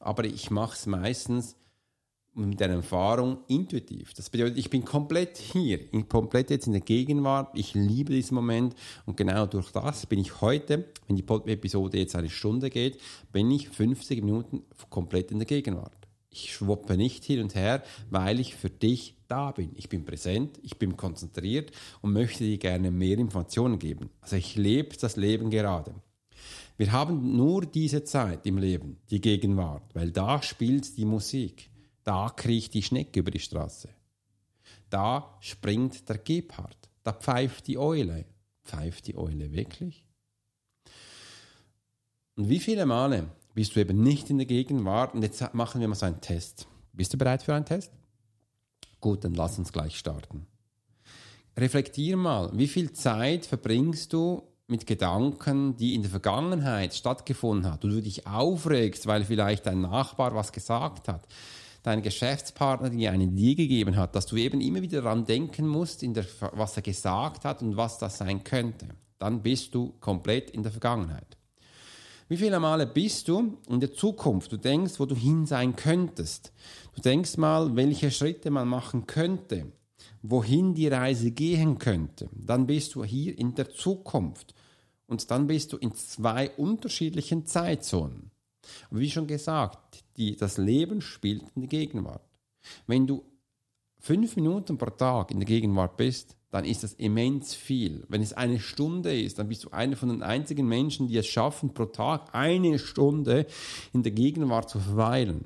aber 0.00 0.24
ich 0.24 0.50
mache 0.50 0.74
es 0.74 0.86
meistens 0.86 1.54
mit 2.34 2.62
einer 2.62 2.74
Erfahrung 2.74 3.38
intuitiv. 3.48 4.14
Das 4.14 4.30
bedeutet, 4.30 4.58
ich 4.58 4.70
bin 4.70 4.84
komplett 4.84 5.36
hier, 5.36 5.80
komplett 6.08 6.50
jetzt 6.50 6.66
in 6.66 6.72
der 6.72 6.80
Gegenwart. 6.80 7.50
Ich 7.54 7.74
liebe 7.74 8.12
diesen 8.12 8.34
Moment 8.34 8.74
und 9.04 9.16
genau 9.16 9.46
durch 9.46 9.70
das 9.72 10.06
bin 10.06 10.20
ich 10.20 10.40
heute, 10.40 10.86
wenn 11.06 11.16
die 11.16 11.24
Episode 11.46 11.98
jetzt 11.98 12.14
eine 12.14 12.30
Stunde 12.30 12.70
geht, 12.70 13.00
bin 13.32 13.50
ich 13.50 13.68
50 13.68 14.22
Minuten 14.22 14.62
komplett 14.88 15.32
in 15.32 15.38
der 15.38 15.46
Gegenwart. 15.46 15.96
Ich 16.32 16.54
schwoppe 16.54 16.96
nicht 16.96 17.24
hin 17.24 17.40
und 17.40 17.56
her, 17.56 17.82
weil 18.08 18.38
ich 18.38 18.54
für 18.54 18.70
dich 18.70 19.16
da 19.26 19.50
bin. 19.50 19.70
Ich 19.74 19.88
bin 19.88 20.04
präsent, 20.04 20.60
ich 20.62 20.78
bin 20.78 20.96
konzentriert 20.96 21.72
und 22.02 22.12
möchte 22.12 22.44
dir 22.44 22.58
gerne 22.58 22.92
mehr 22.92 23.18
Informationen 23.18 23.80
geben. 23.80 24.10
Also 24.20 24.36
ich 24.36 24.54
lebe 24.54 24.96
das 24.96 25.16
Leben 25.16 25.50
gerade. 25.50 25.92
Wir 26.76 26.92
haben 26.92 27.36
nur 27.36 27.66
diese 27.66 28.04
Zeit 28.04 28.46
im 28.46 28.58
Leben, 28.58 28.98
die 29.10 29.20
Gegenwart, 29.20 29.82
weil 29.92 30.12
da 30.12 30.40
spielt 30.40 30.96
die 30.96 31.04
Musik. 31.04 31.68
Da 32.04 32.30
kriecht 32.30 32.74
die 32.74 32.82
Schnecke 32.82 33.20
über 33.20 33.30
die 33.30 33.38
Straße. 33.38 33.88
Da 34.88 35.36
springt 35.40 36.08
der 36.08 36.18
Gepard. 36.18 36.76
Da 37.02 37.12
pfeift 37.12 37.66
die 37.66 37.78
Eule. 37.78 38.26
Pfeift 38.64 39.06
die 39.06 39.16
Eule 39.16 39.52
wirklich? 39.52 40.06
Und 42.36 42.48
wie 42.48 42.60
viele 42.60 42.86
Male 42.86 43.28
bist 43.54 43.76
du 43.76 43.80
eben 43.80 44.02
nicht 44.02 44.30
in 44.30 44.38
der 44.38 44.46
Gegenwart? 44.46 45.14
Und 45.14 45.22
jetzt 45.22 45.54
machen 45.54 45.80
wir 45.80 45.88
mal 45.88 45.94
so 45.94 46.06
einen 46.06 46.20
Test. 46.20 46.66
Bist 46.92 47.12
du 47.12 47.18
bereit 47.18 47.42
für 47.42 47.54
einen 47.54 47.64
Test? 47.64 47.92
Gut, 49.00 49.24
dann 49.24 49.34
lass 49.34 49.58
uns 49.58 49.72
gleich 49.72 49.98
starten. 49.98 50.46
Reflektier 51.56 52.16
mal, 52.16 52.50
wie 52.54 52.68
viel 52.68 52.92
Zeit 52.92 53.46
verbringst 53.46 54.12
du 54.12 54.42
mit 54.66 54.86
Gedanken, 54.86 55.76
die 55.76 55.94
in 55.94 56.02
der 56.02 56.10
Vergangenheit 56.10 56.94
stattgefunden 56.94 57.70
hat 57.70 57.84
und 57.84 57.90
du 57.90 58.00
dich 58.00 58.26
aufregst, 58.26 59.06
weil 59.06 59.24
vielleicht 59.24 59.66
dein 59.66 59.80
Nachbar 59.80 60.34
was 60.34 60.52
gesagt 60.52 61.08
hat, 61.08 61.26
dein 61.82 62.02
Geschäftspartner 62.02 62.90
dir 62.90 63.12
eine 63.12 63.24
Idee 63.24 63.54
gegeben 63.54 63.96
hat, 63.96 64.14
dass 64.14 64.26
du 64.26 64.36
eben 64.36 64.60
immer 64.60 64.82
wieder 64.82 65.02
daran 65.02 65.24
denken 65.24 65.66
musst, 65.66 66.02
der, 66.02 66.26
was 66.52 66.76
er 66.76 66.82
gesagt 66.82 67.44
hat 67.44 67.62
und 67.62 67.76
was 67.76 67.98
das 67.98 68.18
sein 68.18 68.44
könnte. 68.44 68.88
Dann 69.18 69.42
bist 69.42 69.74
du 69.74 69.94
komplett 70.00 70.50
in 70.50 70.62
der 70.62 70.72
Vergangenheit. 70.72 71.36
Wie 72.28 72.36
viele 72.36 72.60
Male 72.60 72.86
bist 72.86 73.26
du 73.26 73.58
in 73.68 73.80
der 73.80 73.92
Zukunft? 73.92 74.52
Du 74.52 74.56
denkst, 74.56 75.00
wo 75.00 75.04
du 75.04 75.16
hin 75.16 75.46
sein 75.46 75.74
könntest. 75.74 76.52
Du 76.94 77.02
denkst 77.02 77.36
mal, 77.38 77.74
welche 77.74 78.10
Schritte 78.12 78.50
man 78.50 78.68
machen 78.68 79.06
könnte, 79.06 79.72
wohin 80.22 80.74
die 80.74 80.86
Reise 80.86 81.32
gehen 81.32 81.78
könnte. 81.78 82.28
Dann 82.32 82.66
bist 82.66 82.94
du 82.94 83.04
hier 83.04 83.36
in 83.36 83.56
der 83.56 83.70
Zukunft. 83.70 84.54
Und 85.08 85.28
dann 85.32 85.48
bist 85.48 85.72
du 85.72 85.76
in 85.76 85.92
zwei 85.92 86.50
unterschiedlichen 86.50 87.46
Zeitzonen. 87.46 88.30
Aber 88.90 89.00
wie 89.00 89.10
schon 89.10 89.26
gesagt, 89.26 90.04
die, 90.16 90.36
das 90.36 90.58
Leben 90.58 91.00
spielt 91.00 91.44
in 91.54 91.62
der 91.62 91.68
Gegenwart. 91.68 92.22
Wenn 92.86 93.06
du 93.06 93.24
fünf 93.98 94.36
Minuten 94.36 94.78
pro 94.78 94.90
Tag 94.90 95.30
in 95.30 95.38
der 95.38 95.46
Gegenwart 95.46 95.96
bist, 95.96 96.36
dann 96.50 96.64
ist 96.64 96.82
das 96.82 96.94
immens 96.94 97.54
viel. 97.54 98.04
Wenn 98.08 98.22
es 98.22 98.32
eine 98.32 98.58
Stunde 98.58 99.18
ist, 99.18 99.38
dann 99.38 99.48
bist 99.48 99.64
du 99.64 99.70
einer 99.70 99.96
von 99.96 100.08
den 100.08 100.22
einzigen 100.22 100.66
Menschen, 100.66 101.06
die 101.06 101.16
es 101.16 101.26
schaffen, 101.26 101.74
pro 101.74 101.86
Tag 101.86 102.34
eine 102.34 102.78
Stunde 102.78 103.46
in 103.92 104.02
der 104.02 104.12
Gegenwart 104.12 104.68
zu 104.68 104.80
verweilen. 104.80 105.44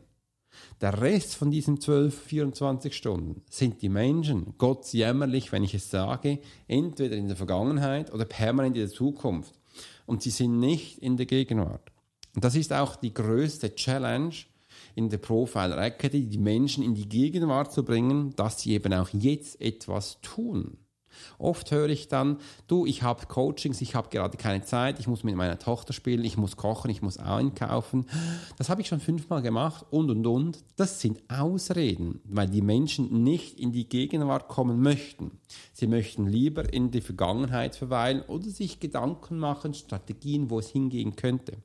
Der 0.80 1.00
Rest 1.00 1.34
von 1.34 1.50
diesen 1.50 1.80
12, 1.80 2.22
24 2.22 2.94
Stunden 2.94 3.42
sind 3.50 3.82
die 3.82 3.88
Menschen, 3.88 4.54
Gott 4.56 4.92
jämmerlich, 4.92 5.52
wenn 5.52 5.64
ich 5.64 5.74
es 5.74 5.90
sage, 5.90 6.38
entweder 6.68 7.16
in 7.16 7.26
der 7.26 7.36
Vergangenheit 7.36 8.12
oder 8.12 8.24
permanent 8.24 8.76
in 8.76 8.82
der 8.82 8.90
Zukunft. 8.90 9.54
Und 10.06 10.22
sie 10.22 10.30
sind 10.30 10.58
nicht 10.58 10.98
in 10.98 11.16
der 11.16 11.26
Gegenwart. 11.26 11.93
Und 12.34 12.44
das 12.44 12.54
ist 12.54 12.72
auch 12.72 12.96
die 12.96 13.14
größte 13.14 13.74
Challenge 13.74 14.34
in 14.94 15.08
der 15.08 15.18
Profiler 15.18 15.78
Academy, 15.78 16.26
die 16.26 16.38
Menschen 16.38 16.84
in 16.84 16.94
die 16.94 17.08
Gegenwart 17.08 17.72
zu 17.72 17.84
bringen, 17.84 18.34
dass 18.36 18.60
sie 18.60 18.72
eben 18.72 18.92
auch 18.92 19.08
jetzt 19.12 19.60
etwas 19.60 20.20
tun. 20.20 20.78
Oft 21.38 21.70
höre 21.70 21.90
ich 21.90 22.08
dann, 22.08 22.38
du, 22.66 22.86
ich 22.86 23.04
habe 23.04 23.26
Coachings, 23.26 23.80
ich 23.80 23.94
habe 23.94 24.08
gerade 24.08 24.36
keine 24.36 24.64
Zeit, 24.64 24.98
ich 24.98 25.06
muss 25.06 25.22
mit 25.22 25.36
meiner 25.36 25.60
Tochter 25.60 25.92
spielen, 25.92 26.24
ich 26.24 26.36
muss 26.36 26.56
kochen, 26.56 26.90
ich 26.90 27.02
muss 27.02 27.18
einkaufen. 27.18 28.06
Das 28.56 28.68
habe 28.68 28.80
ich 28.80 28.88
schon 28.88 28.98
fünfmal 28.98 29.40
gemacht 29.40 29.86
und 29.90 30.10
und 30.10 30.26
und. 30.26 30.64
Das 30.74 31.00
sind 31.00 31.22
Ausreden, 31.28 32.20
weil 32.24 32.48
die 32.48 32.62
Menschen 32.62 33.22
nicht 33.22 33.60
in 33.60 33.70
die 33.70 33.88
Gegenwart 33.88 34.48
kommen 34.48 34.80
möchten. 34.80 35.38
Sie 35.72 35.86
möchten 35.86 36.26
lieber 36.26 36.72
in 36.72 36.90
die 36.90 37.00
Vergangenheit 37.00 37.76
verweilen 37.76 38.22
oder 38.22 38.48
sich 38.48 38.80
Gedanken 38.80 39.38
machen, 39.38 39.74
Strategien, 39.74 40.50
wo 40.50 40.58
es 40.58 40.68
hingehen 40.68 41.14
könnte 41.16 41.58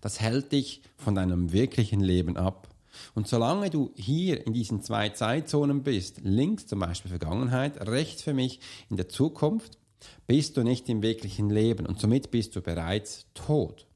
das 0.00 0.20
hält 0.20 0.52
dich 0.52 0.82
von 0.96 1.14
deinem 1.14 1.52
wirklichen 1.52 2.00
Leben 2.00 2.36
ab. 2.36 2.68
Und 3.14 3.28
solange 3.28 3.70
du 3.70 3.92
hier 3.96 4.46
in 4.46 4.52
diesen 4.52 4.82
zwei 4.82 5.08
Zeitzonen 5.10 5.82
bist, 5.82 6.20
links 6.22 6.66
zum 6.66 6.80
Beispiel 6.80 7.08
Vergangenheit, 7.08 7.88
rechts 7.88 8.22
für 8.22 8.34
mich 8.34 8.60
in 8.88 8.96
der 8.96 9.08
Zukunft, 9.08 9.78
bist 10.26 10.56
du 10.56 10.62
nicht 10.62 10.88
im 10.88 11.02
wirklichen 11.02 11.50
Leben 11.50 11.86
und 11.86 12.00
somit 12.00 12.30
bist 12.30 12.56
du 12.56 12.60
bereits 12.60 13.26
tot. 13.34 13.86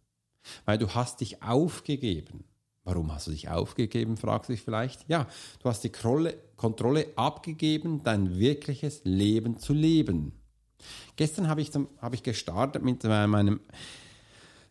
Weil 0.65 0.79
du 0.79 0.89
hast 0.91 1.21
dich 1.21 1.43
aufgegeben. 1.43 2.45
Warum 2.85 3.13
hast 3.13 3.27
du 3.27 3.33
dich 3.33 3.51
aufgegeben, 3.51 4.17
fragst 4.17 4.49
du 4.49 4.55
dich 4.55 4.63
vielleicht. 4.63 5.07
Ja, 5.09 5.27
du 5.63 5.69
hast 5.69 5.85
die 5.85 5.93
Kontrolle 5.93 7.07
abgegeben, 7.17 8.03
dein 8.03 8.39
wirkliches 8.39 9.03
Leben 9.05 9.59
zu 9.59 9.75
leben. 9.75 10.33
Gestern 11.17 11.49
habe 11.49 11.61
ich, 11.61 11.71
hab 12.01 12.15
ich 12.15 12.23
gestartet 12.23 12.83
mit 12.83 13.05
meinem 13.05 13.61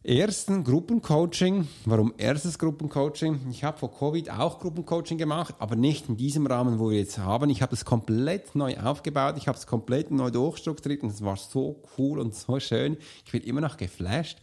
ersten 0.04 0.63
Gruppencoaching. 0.63 1.68
Warum 1.86 2.13
erstes 2.18 2.58
Gruppencoaching? 2.60 3.42
Ich 3.51 3.63
habe 3.63 3.77
vor 3.77 3.94
Covid 3.94 4.30
auch 4.32 4.60
Gruppencoaching 4.60 5.18
gemacht, 5.18 5.56
aber 5.60 5.75
nicht 5.75 6.08
in 6.08 6.18
diesem 6.18 6.46
Rahmen, 6.46 6.80
wo 6.80 6.92
wir 6.92 7.00
jetzt 7.00 7.18
haben. 7.18 7.50
Ich 7.50 7.62
habe 7.62 7.74
es 7.74 7.84
komplett 7.84 8.56
neu 8.56 8.77
aufgebaut, 8.77 9.36
ich 9.38 9.48
habe 9.48 9.58
es 9.58 9.68
komplett 9.68 10.12
neu 10.12 10.30
durchstrukturiert 10.30 11.04
und 11.04 11.10
es 11.10 11.24
war 11.24 11.36
so 11.36 11.84
cool 11.98 12.20
und 12.20 12.36
so 12.36 12.60
schön. 12.60 12.98
Ich 13.25 13.32
bin 13.32 13.42
immer 13.42 13.62
noch 13.62 13.77
geflasht. 13.77 14.39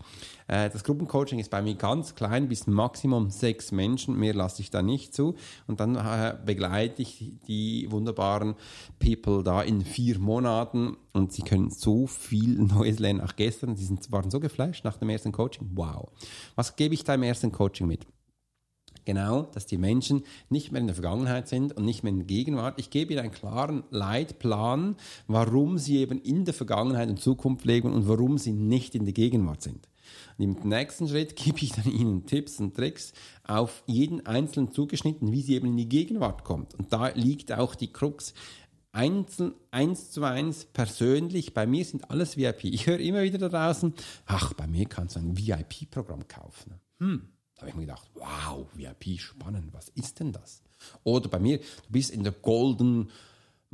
Äh, 0.47 0.71
das 0.71 0.85
Gruppencoaching 0.85 1.39
ist 1.39 1.51
bei 1.51 1.63
mir 1.63 1.75
ganz 1.75 2.15
klein, 2.15 2.49
bis 2.49 2.67
Maximum 2.67 3.31
sechs 3.31 3.73
Menschen, 3.73 4.19
mehr 4.19 4.35
lasse 4.35 4.63
ich 4.63 4.71
da 4.71 4.83
nicht 4.83 5.15
zu. 5.15 5.35
Und 5.67 5.81
dann 5.81 5.97
äh, 5.97 6.37
begleite 6.45 7.03
ich 7.03 7.33
die 7.47 7.91
wunderbaren 7.91 8.55
People 8.99 9.43
da 9.43 9.63
in 9.63 9.83
vier 9.83 10.19
Monaten 10.19 10.97
und 11.13 11.33
sie 11.33 11.43
können 11.43 11.71
so 11.71 12.07
viel 12.07 12.59
Neues 12.59 12.99
lernen. 12.99 13.21
Auch 13.21 13.37
gestern, 13.37 13.77
sie 13.77 13.97
waren 14.11 14.31
so 14.31 14.41
geflasht 14.41 14.85
nach 14.85 14.97
dem 14.97 15.09
ersten 15.09 15.33
Coaching. 15.33 15.71
Wow. 15.75 16.11
Was 16.55 16.77
gebe 16.77 16.95
ich 16.95 17.05
da 17.05 17.15
im 17.15 17.23
ersten 17.23 17.53
Coaching 17.53 17.87
mit? 17.87 18.07
genau, 19.05 19.43
dass 19.43 19.67
die 19.67 19.79
Menschen 19.79 20.25
nicht 20.49 20.73
mehr 20.73 20.81
in 20.81 20.87
der 20.87 20.95
Vergangenheit 20.95 21.49
sind 21.49 21.77
und 21.77 21.85
nicht 21.85 22.03
mehr 22.03 22.13
in 22.13 22.21
der 22.21 22.27
Gegenwart. 22.27 22.79
Ich 22.79 22.91
gebe 22.91 23.13
ihnen 23.13 23.23
einen 23.23 23.33
klaren 23.33 23.85
Leitplan, 23.91 24.97
warum 25.27 25.79
sie 25.79 25.99
eben 25.99 26.21
in 26.21 26.45
der 26.45 26.55
Vergangenheit 26.55 27.09
und 27.09 27.21
Zukunft 27.21 27.65
leben 27.65 27.93
und 27.93 28.09
warum 28.09 28.39
sie 28.39 28.53
nicht 28.53 28.95
in 28.95 29.05
der 29.05 29.15
Gegenwart 29.15 29.63
sind. 29.63 29.89
Und 30.39 30.45
im 30.45 30.69
nächsten 30.69 31.09
Schritt 31.09 31.37
gebe 31.37 31.59
ich 31.61 31.73
dann 31.73 31.91
Ihnen 31.91 32.27
Tipps 32.27 32.61
und 32.61 32.75
Tricks 32.75 33.13
auf 33.43 33.83
jeden 33.87 34.27
Einzelnen 34.27 34.73
zugeschnitten, 34.73 35.33
wie 35.33 35.43
sie 35.43 35.55
eben 35.55 35.69
in 35.69 35.77
die 35.77 35.89
Gegenwart 35.89 36.45
kommt. 36.45 36.75
Und 36.75 36.93
da 36.93 37.09
liegt 37.09 37.53
auch 37.53 37.75
die 37.75 37.93
Krux. 37.93 38.35
Einzeln, 38.93 39.55
eins 39.73 40.13
zu 40.13 40.23
eins, 40.23 40.67
persönlich, 40.67 41.53
bei 41.53 41.67
mir 41.67 41.85
sind 41.85 42.11
alles 42.11 42.37
VIP. 42.37 42.65
Ich 42.65 42.87
höre 42.87 43.01
immer 43.01 43.25
wieder 43.25 43.39
da 43.39 43.49
draußen, 43.49 43.93
ach, 44.25 44.53
bei 44.53 44.69
mir 44.69 44.87
kannst 44.87 45.17
du 45.17 45.21
ein 45.21 45.37
VIP-Programm 45.37 46.29
kaufen. 46.29 46.75
Hm, 47.01 47.29
da 47.57 47.63
habe 47.63 47.71
ich 47.71 47.75
mir 47.75 47.87
gedacht, 47.87 48.09
wow, 48.15 48.69
VIP, 48.73 49.19
spannend, 49.19 49.75
was 49.75 49.89
ist 49.89 50.21
denn 50.21 50.31
das? 50.31 50.63
Oder 51.03 51.29
bei 51.29 51.41
mir, 51.41 51.59
du 51.59 51.91
bist 51.91 52.13
in 52.13 52.23
der 52.23 52.33
Golden 52.33 53.11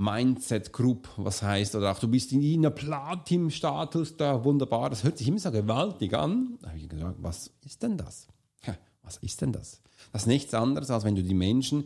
Mindset 0.00 0.73
Group, 0.73 1.09
was 1.16 1.42
heißt, 1.42 1.75
oder 1.75 1.92
auch 1.92 1.99
du 1.99 2.09
bist 2.09 2.33
in 2.33 2.42
einer 2.42 2.71
Platin-Status 2.71 4.16
da, 4.16 4.42
wunderbar, 4.45 4.88
das 4.88 5.04
hört 5.04 5.19
sich 5.19 5.28
immer 5.28 5.38
so 5.38 5.50
gewaltig 5.52 6.14
an. 6.14 6.59
Da 6.62 6.69
habe 6.69 6.78
ich 6.78 6.88
gesagt, 6.88 7.16
was 7.21 7.50
ist 7.64 7.83
denn 7.83 7.99
das? 7.99 8.26
Was 9.02 9.16
ist 9.19 9.40
denn 9.40 9.52
das? 9.52 9.83
Das 10.12 10.23
ist 10.23 10.28
nichts 10.28 10.54
anderes, 10.54 10.90
als 10.90 11.04
wenn 11.04 11.16
du 11.16 11.23
die 11.23 11.35
Menschen 11.35 11.85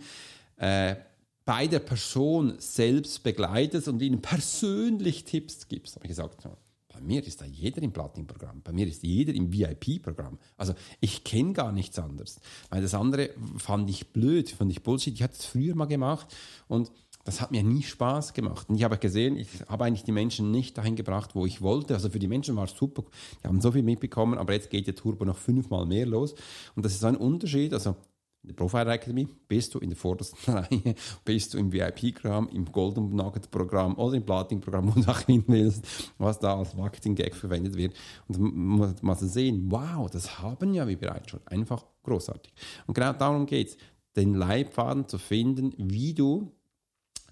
äh, 0.57 0.97
bei 1.45 1.67
der 1.67 1.79
Person 1.79 2.55
selbst 2.59 3.23
begleitest 3.23 3.89
und 3.89 4.01
ihnen 4.03 4.21
persönlich 4.21 5.25
Tipps 5.25 5.69
gibst. 5.69 5.97
Habe 5.97 6.05
ich 6.05 6.11
gesagt, 6.11 6.47
bei 6.93 7.01
mir 7.01 7.27
ist 7.27 7.41
da 7.41 7.45
jeder 7.45 7.83
im 7.83 7.93
Platin-Programm, 7.93 8.63
bei 8.63 8.73
mir 8.73 8.87
ist 8.87 9.03
jeder 9.03 9.35
im 9.35 9.53
VIP-Programm. 9.53 10.39
Also 10.57 10.75
ich 11.01 11.25
kenne 11.25 11.53
gar 11.53 11.73
nichts 11.73 11.99
anderes. 11.99 12.41
Weil 12.71 12.83
das 12.83 12.95
andere 12.95 13.31
fand 13.57 13.91
ich 13.91 14.13
blöd, 14.13 14.51
fand 14.51 14.71
ich 14.71 14.83
Bullshit. 14.83 15.15
Ich 15.15 15.23
hatte 15.23 15.35
es 15.39 15.45
früher 15.45 15.75
mal 15.75 15.87
gemacht 15.87 16.27
und 16.69 16.91
das 17.25 17.41
hat 17.41 17.51
mir 17.51 17.63
nie 17.63 17.83
Spaß 17.83 18.35
gemacht. 18.35 18.69
Und 18.69 18.77
ich 18.77 18.85
habe 18.85 18.99
gesehen, 18.99 19.37
ich 19.37 19.49
habe 19.69 19.85
eigentlich 19.85 20.05
die 20.05 20.13
Menschen 20.13 20.51
nicht 20.51 20.77
dahin 20.77 20.95
gebracht, 20.95 21.35
wo 21.35 21.47
ich 21.47 21.63
wollte. 21.63 21.95
Also 21.95 22.11
für 22.11 22.19
die 22.19 22.29
Menschen 22.29 22.55
war 22.57 22.65
es 22.65 22.77
super. 22.77 23.05
Die 23.43 23.49
haben 23.49 23.61
so 23.61 23.73
viel 23.73 23.83
mitbekommen, 23.83 24.39
aber 24.39 24.53
jetzt 24.53 24.71
geht 24.71 24.87
der 24.87 24.95
Turbo 24.95 25.25
noch 25.25 25.39
fünfmal 25.39 25.87
mehr 25.87 26.07
los. 26.07 26.35
Und 26.77 26.85
das 26.85 26.93
ist 26.93 27.05
ein 27.05 27.17
Unterschied. 27.17 27.73
Also 27.73 27.97
in 28.43 28.49
der 28.49 28.55
Profile 28.57 28.93
Academy, 28.93 29.27
bist 29.49 29.75
du 29.75 29.79
in 29.79 29.89
der 29.89 29.97
vordersten 29.97 30.55
Reihe, 30.55 30.95
bist 31.25 31.55
du 31.55 31.59
im 31.59 31.73
VIP-Programm, 31.73 32.51
im 32.53 32.67
Golden 32.67 33.17
Nugget-Programm 33.17 33.97
oder 33.97 34.17
im 34.17 34.27
Platin-Programm, 34.27 34.89
wo 34.95 35.01
du 35.01 35.11
auch 35.11 35.21
hin 35.21 35.45
willst, 35.47 35.87
was 36.19 36.39
da 36.39 36.59
als 36.59 36.75
Marketing-Gag 36.75 37.35
verwendet 37.35 37.75
wird. 37.75 37.95
Und 38.29 38.39
man 38.39 38.95
muss 39.01 39.21
sehen, 39.21 39.65
wow, 39.71 40.11
das 40.11 40.41
haben 40.41 40.75
ja 40.75 40.87
wir 40.87 40.99
bereits 40.99 41.31
schon. 41.31 41.41
Einfach 41.47 41.87
großartig. 42.03 42.53
Und 42.87 42.93
genau 42.93 43.15
darum 43.15 43.47
geht 43.47 43.69
es, 43.69 43.79
den 44.15 44.35
Leitfaden 44.35 45.09
zu 45.09 45.17
finden, 45.17 45.73
wie 45.79 46.13
du 46.13 46.53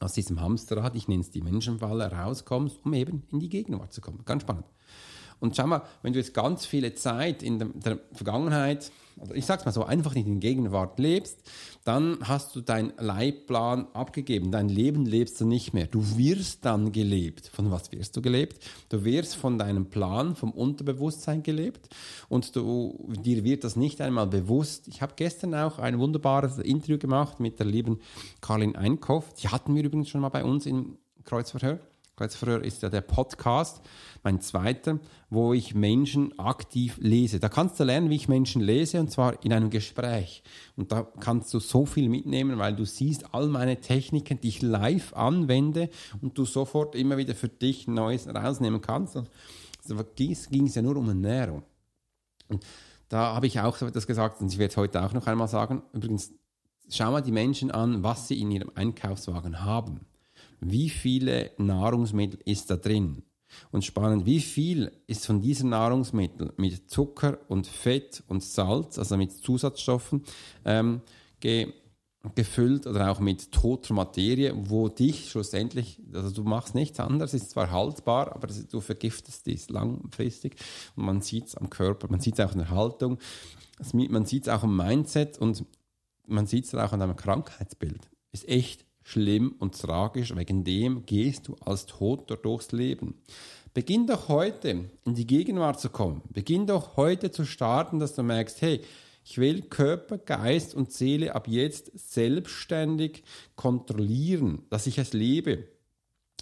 aus 0.02 0.12
diesem 0.12 0.40
Hamsterrad, 0.40 0.94
ich 0.96 1.08
nenne 1.08 1.22
es 1.22 1.30
die 1.30 1.42
Menschenfalle, 1.42 2.10
rauskommst, 2.10 2.84
um 2.84 2.92
eben 2.94 3.22
in 3.30 3.40
die 3.40 3.48
Gegenwart 3.48 3.92
zu 3.92 4.00
kommen. 4.00 4.24
Ganz 4.24 4.42
spannend. 4.42 4.66
Und 5.42 5.56
schau 5.56 5.66
mal, 5.66 5.82
wenn 6.02 6.12
du 6.12 6.20
jetzt 6.20 6.34
ganz 6.34 6.64
viele 6.64 6.94
Zeit 6.94 7.42
in 7.42 7.58
der, 7.58 7.98
Vergangenheit, 8.12 8.92
also 9.18 9.34
ich 9.34 9.44
sag's 9.44 9.64
mal 9.64 9.72
so, 9.72 9.82
einfach 9.82 10.14
nicht 10.14 10.28
in 10.28 10.38
Gegenwart 10.38 11.00
lebst, 11.00 11.40
dann 11.82 12.18
hast 12.22 12.54
du 12.54 12.60
deinen 12.60 12.92
Leitplan 12.96 13.88
abgegeben. 13.92 14.52
Dein 14.52 14.68
Leben 14.68 15.04
lebst 15.04 15.40
du 15.40 15.44
nicht 15.44 15.74
mehr. 15.74 15.88
Du 15.88 16.16
wirst 16.16 16.64
dann 16.64 16.92
gelebt. 16.92 17.48
Von 17.48 17.72
was 17.72 17.90
wirst 17.90 18.16
du 18.16 18.22
gelebt? 18.22 18.62
Du 18.88 19.04
wirst 19.04 19.34
von 19.34 19.58
deinem 19.58 19.86
Plan, 19.86 20.36
vom 20.36 20.52
Unterbewusstsein 20.52 21.42
gelebt 21.42 21.88
und 22.28 22.54
du, 22.54 23.08
dir 23.08 23.42
wird 23.42 23.64
das 23.64 23.74
nicht 23.74 24.00
einmal 24.00 24.28
bewusst. 24.28 24.86
Ich 24.86 25.02
habe 25.02 25.14
gestern 25.16 25.56
auch 25.56 25.80
ein 25.80 25.98
wunderbares 25.98 26.58
Interview 26.58 26.98
gemacht 26.98 27.40
mit 27.40 27.58
der 27.58 27.66
lieben 27.66 27.98
Karin 28.40 28.76
Einkoff. 28.76 29.34
Die 29.34 29.48
hatten 29.48 29.74
wir 29.74 29.82
übrigens 29.82 30.08
schon 30.08 30.20
mal 30.20 30.28
bei 30.28 30.44
uns 30.44 30.66
im 30.66 30.98
Kreuzverhör. 31.24 31.80
Kreuzverhör 32.16 32.62
ist 32.62 32.82
ja 32.82 32.90
der 32.90 33.00
Podcast, 33.00 33.80
mein 34.22 34.40
zweiter, 34.42 35.00
wo 35.30 35.54
ich 35.54 35.74
Menschen 35.74 36.38
aktiv 36.38 36.98
lese. 37.00 37.40
Da 37.40 37.48
kannst 37.48 37.80
du 37.80 37.84
lernen, 37.84 38.10
wie 38.10 38.16
ich 38.16 38.28
Menschen 38.28 38.60
lese, 38.60 39.00
und 39.00 39.10
zwar 39.10 39.42
in 39.42 39.52
einem 39.52 39.70
Gespräch. 39.70 40.42
Und 40.76 40.92
da 40.92 41.04
kannst 41.20 41.54
du 41.54 41.58
so 41.58 41.86
viel 41.86 42.10
mitnehmen, 42.10 42.58
weil 42.58 42.76
du 42.76 42.84
siehst 42.84 43.34
all 43.34 43.48
meine 43.48 43.80
Techniken, 43.80 44.38
die 44.40 44.48
ich 44.48 44.60
live 44.60 45.14
anwende 45.14 45.88
und 46.20 46.36
du 46.36 46.44
sofort 46.44 46.94
immer 46.94 47.16
wieder 47.16 47.34
für 47.34 47.48
dich 47.48 47.88
Neues 47.88 48.28
rausnehmen 48.28 48.82
kannst. 48.82 49.16
Also 49.16 50.04
ging 50.14 50.66
es 50.66 50.74
ja 50.74 50.82
nur 50.82 50.96
um 50.96 51.08
Ernährung. 51.08 51.62
Und 52.48 52.62
da 53.08 53.34
habe 53.34 53.46
ich 53.46 53.58
auch 53.58 53.80
etwas 53.80 54.06
gesagt, 54.06 54.42
und 54.42 54.52
ich 54.52 54.58
werde 54.58 54.72
es 54.72 54.76
heute 54.76 55.02
auch 55.02 55.14
noch 55.14 55.26
einmal 55.26 55.48
sagen. 55.48 55.82
Übrigens, 55.94 56.30
schau 56.90 57.10
mal 57.10 57.22
die 57.22 57.32
Menschen 57.32 57.70
an, 57.70 58.02
was 58.02 58.28
sie 58.28 58.38
in 58.38 58.50
ihrem 58.50 58.70
Einkaufswagen 58.74 59.64
haben 59.64 60.11
wie 60.64 60.88
viele 60.88 61.50
Nahrungsmittel 61.58 62.40
ist 62.44 62.70
da 62.70 62.76
drin. 62.76 63.22
Und 63.70 63.84
spannend, 63.84 64.24
wie 64.24 64.40
viel 64.40 64.92
ist 65.06 65.26
von 65.26 65.40
diesen 65.40 65.70
Nahrungsmitteln 65.70 66.52
mit 66.56 66.90
Zucker 66.90 67.38
und 67.48 67.66
Fett 67.66 68.22
und 68.28 68.42
Salz, 68.42 68.98
also 68.98 69.16
mit 69.16 69.32
Zusatzstoffen, 69.32 70.22
ähm, 70.64 71.02
ge 71.40 71.72
gefüllt 72.36 72.86
oder 72.86 73.10
auch 73.10 73.18
mit 73.18 73.50
toter 73.50 73.94
Materie, 73.94 74.54
wo 74.56 74.88
dich 74.88 75.28
schlussendlich, 75.28 76.00
also 76.12 76.30
du 76.30 76.44
machst 76.44 76.72
nichts 76.72 77.00
anderes, 77.00 77.34
ist 77.34 77.50
zwar 77.50 77.72
haltbar, 77.72 78.32
aber 78.32 78.46
du 78.46 78.80
vergiftest 78.80 79.48
es 79.48 79.68
langfristig 79.70 80.54
und 80.94 81.04
man 81.04 81.20
sieht 81.20 81.48
es 81.48 81.56
am 81.56 81.68
Körper, 81.68 82.06
man 82.08 82.20
sieht 82.20 82.38
es 82.38 82.46
auch 82.46 82.52
in 82.52 82.58
der 82.58 82.70
Haltung, 82.70 83.18
man 83.92 84.24
sieht 84.24 84.46
es 84.46 84.48
auch 84.48 84.62
im 84.62 84.76
Mindset 84.76 85.38
und 85.38 85.64
man 86.28 86.46
sieht 86.46 86.66
es 86.66 86.74
auch 86.76 86.92
an 86.92 87.00
deinem 87.00 87.16
Krankheitsbild. 87.16 88.08
Ist 88.30 88.48
echt 88.48 88.86
schlimm 89.02 89.54
und 89.58 89.80
tragisch, 89.80 90.34
wegen 90.36 90.64
dem 90.64 91.06
gehst 91.06 91.48
du 91.48 91.56
als 91.64 91.86
Toter 91.86 92.36
durchs 92.36 92.72
Leben. 92.72 93.14
Beginn 93.74 94.06
doch 94.06 94.28
heute 94.28 94.90
in 95.04 95.14
die 95.14 95.26
Gegenwart 95.26 95.80
zu 95.80 95.88
kommen. 95.88 96.22
Beginn 96.30 96.66
doch 96.66 96.96
heute 96.96 97.30
zu 97.30 97.44
starten, 97.44 97.98
dass 97.98 98.14
du 98.14 98.22
merkst, 98.22 98.60
hey, 98.60 98.82
ich 99.24 99.38
will 99.38 99.62
Körper, 99.62 100.18
Geist 100.18 100.74
und 100.74 100.92
Seele 100.92 101.34
ab 101.34 101.46
jetzt 101.48 101.92
selbstständig 101.94 103.22
kontrollieren, 103.54 104.64
dass 104.68 104.86
ich 104.86 104.98
es 104.98 105.12
lebe. 105.12 105.68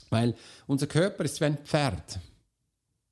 Weil 0.09 0.35
unser 0.67 0.87
Körper 0.87 1.25
ist 1.25 1.41
wie 1.41 1.45
ein 1.45 1.59
Pferd. 1.59 2.19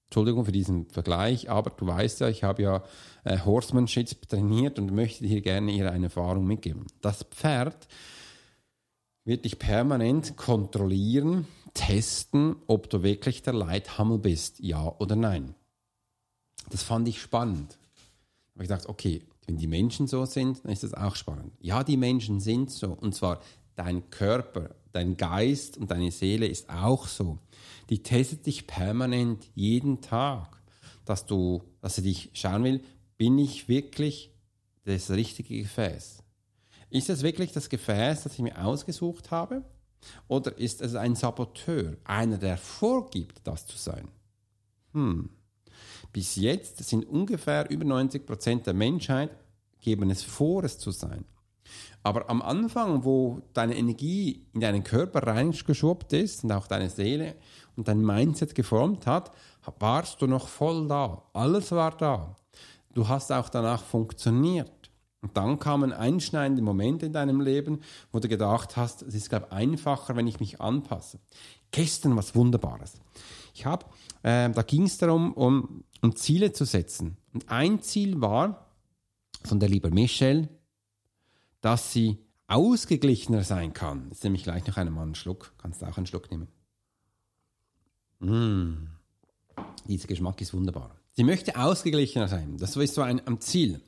Entschuldigung 0.07 0.47
für 0.47 0.52
diesen 0.52 0.88
Vergleich, 0.88 1.50
aber 1.50 1.71
du 1.71 1.87
weißt 1.87 2.21
ja, 2.21 2.28
ich 2.28 2.43
habe 2.43 2.62
ja 2.62 2.83
äh, 3.25 3.38
Horsemanship 3.45 4.26
trainiert 4.26 4.78
und 4.78 4.90
möchte 4.90 5.25
dir 5.25 5.43
gerne 5.43 5.71
hier 5.71 5.93
eine 5.93 6.07
Erfahrung 6.07 6.47
mitgeben. 6.47 6.87
Das 7.02 7.25
Pferd 7.25 7.87
wird 9.29 9.45
dich 9.45 9.59
permanent 9.59 10.37
kontrollieren, 10.37 11.47
testen, 11.75 12.57
ob 12.67 12.89
du 12.91 13.03
wirklich 13.03 13.43
der 13.43 13.53
Leithammel 13.53 14.19
bist, 14.19 14.59
ja 14.59 14.93
oder 14.99 15.17
nein. 15.17 15.55
Das 16.71 16.83
fand 16.83 17.07
ich 17.07 17.21
spannend. 17.21 17.79
Da 18.55 18.62
ich 18.62 18.69
gedacht, 18.69 18.88
okay, 18.88 19.23
wenn 19.47 19.59
die 19.59 19.67
Menschen 19.67 20.07
so 20.07 20.25
sind, 20.25 20.64
dann 20.64 20.73
ist 20.73 20.83
das 20.83 20.95
auch 20.95 21.14
spannend. 21.14 21.53
Ja, 21.61 21.85
die 21.85 21.97
Menschen 21.97 22.41
sind 22.41 22.71
so. 22.71 22.88
Und 22.93 23.14
zwar 23.14 23.41
dein 23.77 24.11
Körper, 24.11 24.75
dein 24.93 25.17
Geist 25.17 25.77
und 25.77 25.91
deine 25.91 26.11
Seele 26.11 26.47
ist 26.47 26.69
auch 26.69 27.07
so. 27.07 27.38
Die 27.91 28.03
testet 28.03 28.47
dich 28.47 28.67
permanent 28.67 29.47
jeden 29.55 30.01
Tag, 30.01 30.62
dass 31.05 31.27
du, 31.27 31.62
dass 31.81 31.97
sie 31.97 32.03
dich 32.03 32.31
schauen 32.33 32.64
will, 32.64 32.81
bin 33.17 33.38
ich 33.38 33.69
wirklich 33.69 34.31
das 34.85 35.11
richtige 35.11 35.62
Gefäß? 35.62 36.23
Ist 36.90 37.11
es 37.11 37.22
wirklich 37.22 37.53
das 37.53 37.68
Gefäß, 37.68 38.22
das 38.22 38.35
ich 38.35 38.40
mir 38.40 38.64
ausgesucht 38.64 39.31
habe? 39.31 39.62
Oder 40.29 40.57
ist 40.59 40.81
es 40.81 40.94
ein 40.94 41.16
Saboteur, 41.16 41.96
einer, 42.05 42.38
der 42.38 42.57
vorgibt, 42.57 43.40
das 43.44 43.66
zu 43.66 43.77
sein? 43.77 44.09
Hm. 44.92 45.31
Bis 46.12 46.37
jetzt 46.37 46.79
sind 46.85 47.05
ungefähr 47.07 47.68
über 47.70 47.85
90 47.85 48.27
Prozent 48.27 48.66
der 48.66 48.74
Menschheit 48.74 49.31
geben 49.81 50.11
es 50.11 50.22
vor, 50.22 50.64
es 50.64 50.79
zu 50.79 50.90
sein. 50.90 51.24
Aber 52.03 52.31
am 52.31 52.40
Anfang, 52.42 53.05
wo 53.05 53.42
deine 53.53 53.77
Energie 53.77 54.46
in 54.55 54.61
deinen 54.61 54.83
Körper 54.83 55.27
reingeschwuppt 55.27 56.12
ist 56.14 56.44
und 56.44 56.53
auch 56.53 56.66
deine 56.66 56.88
Seele 56.88 57.35
und 57.77 57.88
dein 57.88 58.01
Mindset 58.01 58.55
geformt 58.55 59.07
hat, 59.07 59.31
warst 59.79 60.22
du 60.22 60.27
noch 60.27 60.48
voll 60.48 60.88
da. 60.88 61.22
Alles 61.35 61.70
war 61.72 61.96
da. 61.96 62.35
Du 62.94 63.07
hast 63.07 63.31
auch 63.31 63.48
danach 63.48 63.85
funktioniert. 63.85 64.72
Und 65.20 65.37
dann 65.37 65.59
kamen 65.59 65.92
einschneidende 65.92 66.62
Momente 66.62 67.07
in 67.07 67.12
deinem 67.12 67.40
Leben, 67.40 67.81
wo 68.12 68.20
du 68.20 68.28
gedacht 68.28 68.76
hast, 68.76 69.02
es 69.02 69.14
ist, 69.14 69.28
glaube 69.28 69.46
ich, 69.46 69.52
einfacher, 69.52 70.14
wenn 70.14 70.28
ich 70.28 70.38
mich 70.38 70.61
anpasse. 70.61 71.18
Gestern 71.72 72.16
was 72.16 72.35
Wunderbares. 72.35 72.94
Ich 73.52 73.66
habe, 73.66 73.87
äh, 74.22 74.48
da 74.50 74.62
ging 74.62 74.85
es 74.85 74.98
darum, 74.98 75.33
um, 75.33 75.85
um 76.02 76.14
Ziele 76.14 76.52
zu 76.52 76.64
setzen. 76.64 77.16
Und 77.33 77.50
ein 77.50 77.83
Ziel 77.83 78.20
war 78.20 78.68
von 79.44 79.59
der 79.59 79.68
lieben 79.68 79.92
Michelle, 79.92 80.48
dass 81.61 81.92
sie 81.92 82.18
ausgeglichener 82.46 83.42
sein 83.42 83.72
kann. 83.72 84.07
Jetzt 84.11 84.22
nehme 84.22 84.37
ich 84.37 84.44
gleich 84.44 84.66
noch 84.66 84.76
einmal 84.76 85.04
einen 85.04 85.16
Schluck. 85.16 85.52
Kannst 85.59 85.83
du 85.83 85.87
auch 85.87 85.96
einen 85.96 86.07
Schluck 86.07 86.31
nehmen. 86.31 86.48
Mmh. 88.20 88.88
Dieser 89.87 90.07
Geschmack 90.07 90.40
ist 90.40 90.54
wunderbar. 90.54 90.96
Sie 91.12 91.24
möchte 91.24 91.57
ausgeglichener 91.57 92.28
sein. 92.28 92.57
Das 92.59 92.76
ist 92.76 92.94
so 92.94 93.02
ein, 93.02 93.24
ein 93.26 93.40
Ziel. 93.40 93.81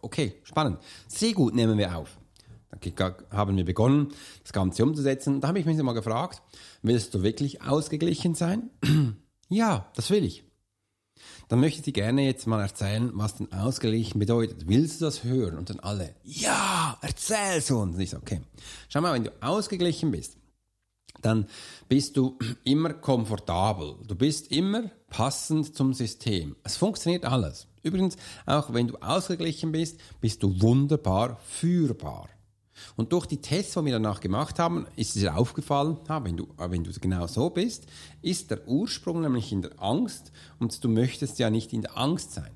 Okay, 0.00 0.34
spannend. 0.44 0.78
Sehr 1.08 1.32
gut, 1.32 1.54
nehmen 1.54 1.78
wir 1.78 1.96
auf. 1.96 2.18
Dann 2.70 3.14
haben 3.30 3.56
wir 3.56 3.64
begonnen, 3.64 4.12
das 4.42 4.52
Ganze 4.52 4.82
umzusetzen. 4.84 5.40
Da 5.40 5.48
habe 5.48 5.58
ich 5.58 5.66
mich 5.66 5.76
mal 5.78 5.92
gefragt, 5.92 6.42
willst 6.82 7.14
du 7.14 7.22
wirklich 7.22 7.62
ausgeglichen 7.62 8.34
sein? 8.34 8.70
ja, 9.48 9.90
das 9.94 10.10
will 10.10 10.24
ich. 10.24 10.44
Dann 11.48 11.60
möchte 11.60 11.78
ich 11.78 11.84
dir 11.84 11.92
gerne 11.92 12.22
jetzt 12.22 12.46
mal 12.46 12.60
erzählen, 12.60 13.10
was 13.14 13.36
denn 13.36 13.52
ausgeglichen 13.52 14.18
bedeutet. 14.18 14.68
Willst 14.68 15.00
du 15.00 15.04
das 15.04 15.22
hören? 15.22 15.56
Und 15.56 15.70
dann 15.70 15.80
alle, 15.80 16.14
ja, 16.24 16.98
erzähl 17.00 17.60
so. 17.60 17.78
Und 17.78 17.98
ich 17.98 18.10
so, 18.10 18.16
okay. 18.18 18.40
Schau 18.88 19.00
mal, 19.00 19.14
wenn 19.14 19.24
du 19.24 19.32
ausgeglichen 19.40 20.10
bist, 20.10 20.36
dann 21.22 21.46
bist 21.88 22.16
du 22.16 22.38
immer 22.64 22.94
komfortabel. 22.94 23.96
Du 24.06 24.14
bist 24.14 24.50
immer 24.50 24.90
passend 25.08 25.74
zum 25.74 25.94
System. 25.94 26.56
Es 26.62 26.76
funktioniert 26.76 27.24
alles. 27.24 27.66
Übrigens, 27.82 28.16
auch 28.46 28.72
wenn 28.72 28.88
du 28.88 28.96
ausgeglichen 28.96 29.72
bist, 29.72 30.00
bist 30.20 30.42
du 30.42 30.60
wunderbar 30.60 31.38
führbar. 31.44 32.28
Und 32.96 33.12
durch 33.12 33.26
die 33.26 33.40
Tests, 33.40 33.74
die 33.74 33.84
wir 33.84 33.92
danach 33.92 34.20
gemacht 34.20 34.58
haben, 34.58 34.86
ist 34.96 35.16
es 35.16 35.26
aufgefallen, 35.26 35.98
ja, 36.08 36.22
wenn, 36.24 36.36
du, 36.36 36.48
wenn 36.58 36.84
du 36.84 36.92
genau 36.92 37.26
so 37.26 37.50
bist, 37.50 37.86
ist 38.22 38.50
der 38.50 38.66
Ursprung 38.68 39.22
nämlich 39.22 39.52
in 39.52 39.62
der 39.62 39.82
Angst 39.82 40.32
und 40.58 40.82
du 40.84 40.88
möchtest 40.88 41.38
ja 41.38 41.48
nicht 41.48 41.72
in 41.72 41.82
der 41.82 41.96
Angst 41.96 42.32
sein. 42.32 42.50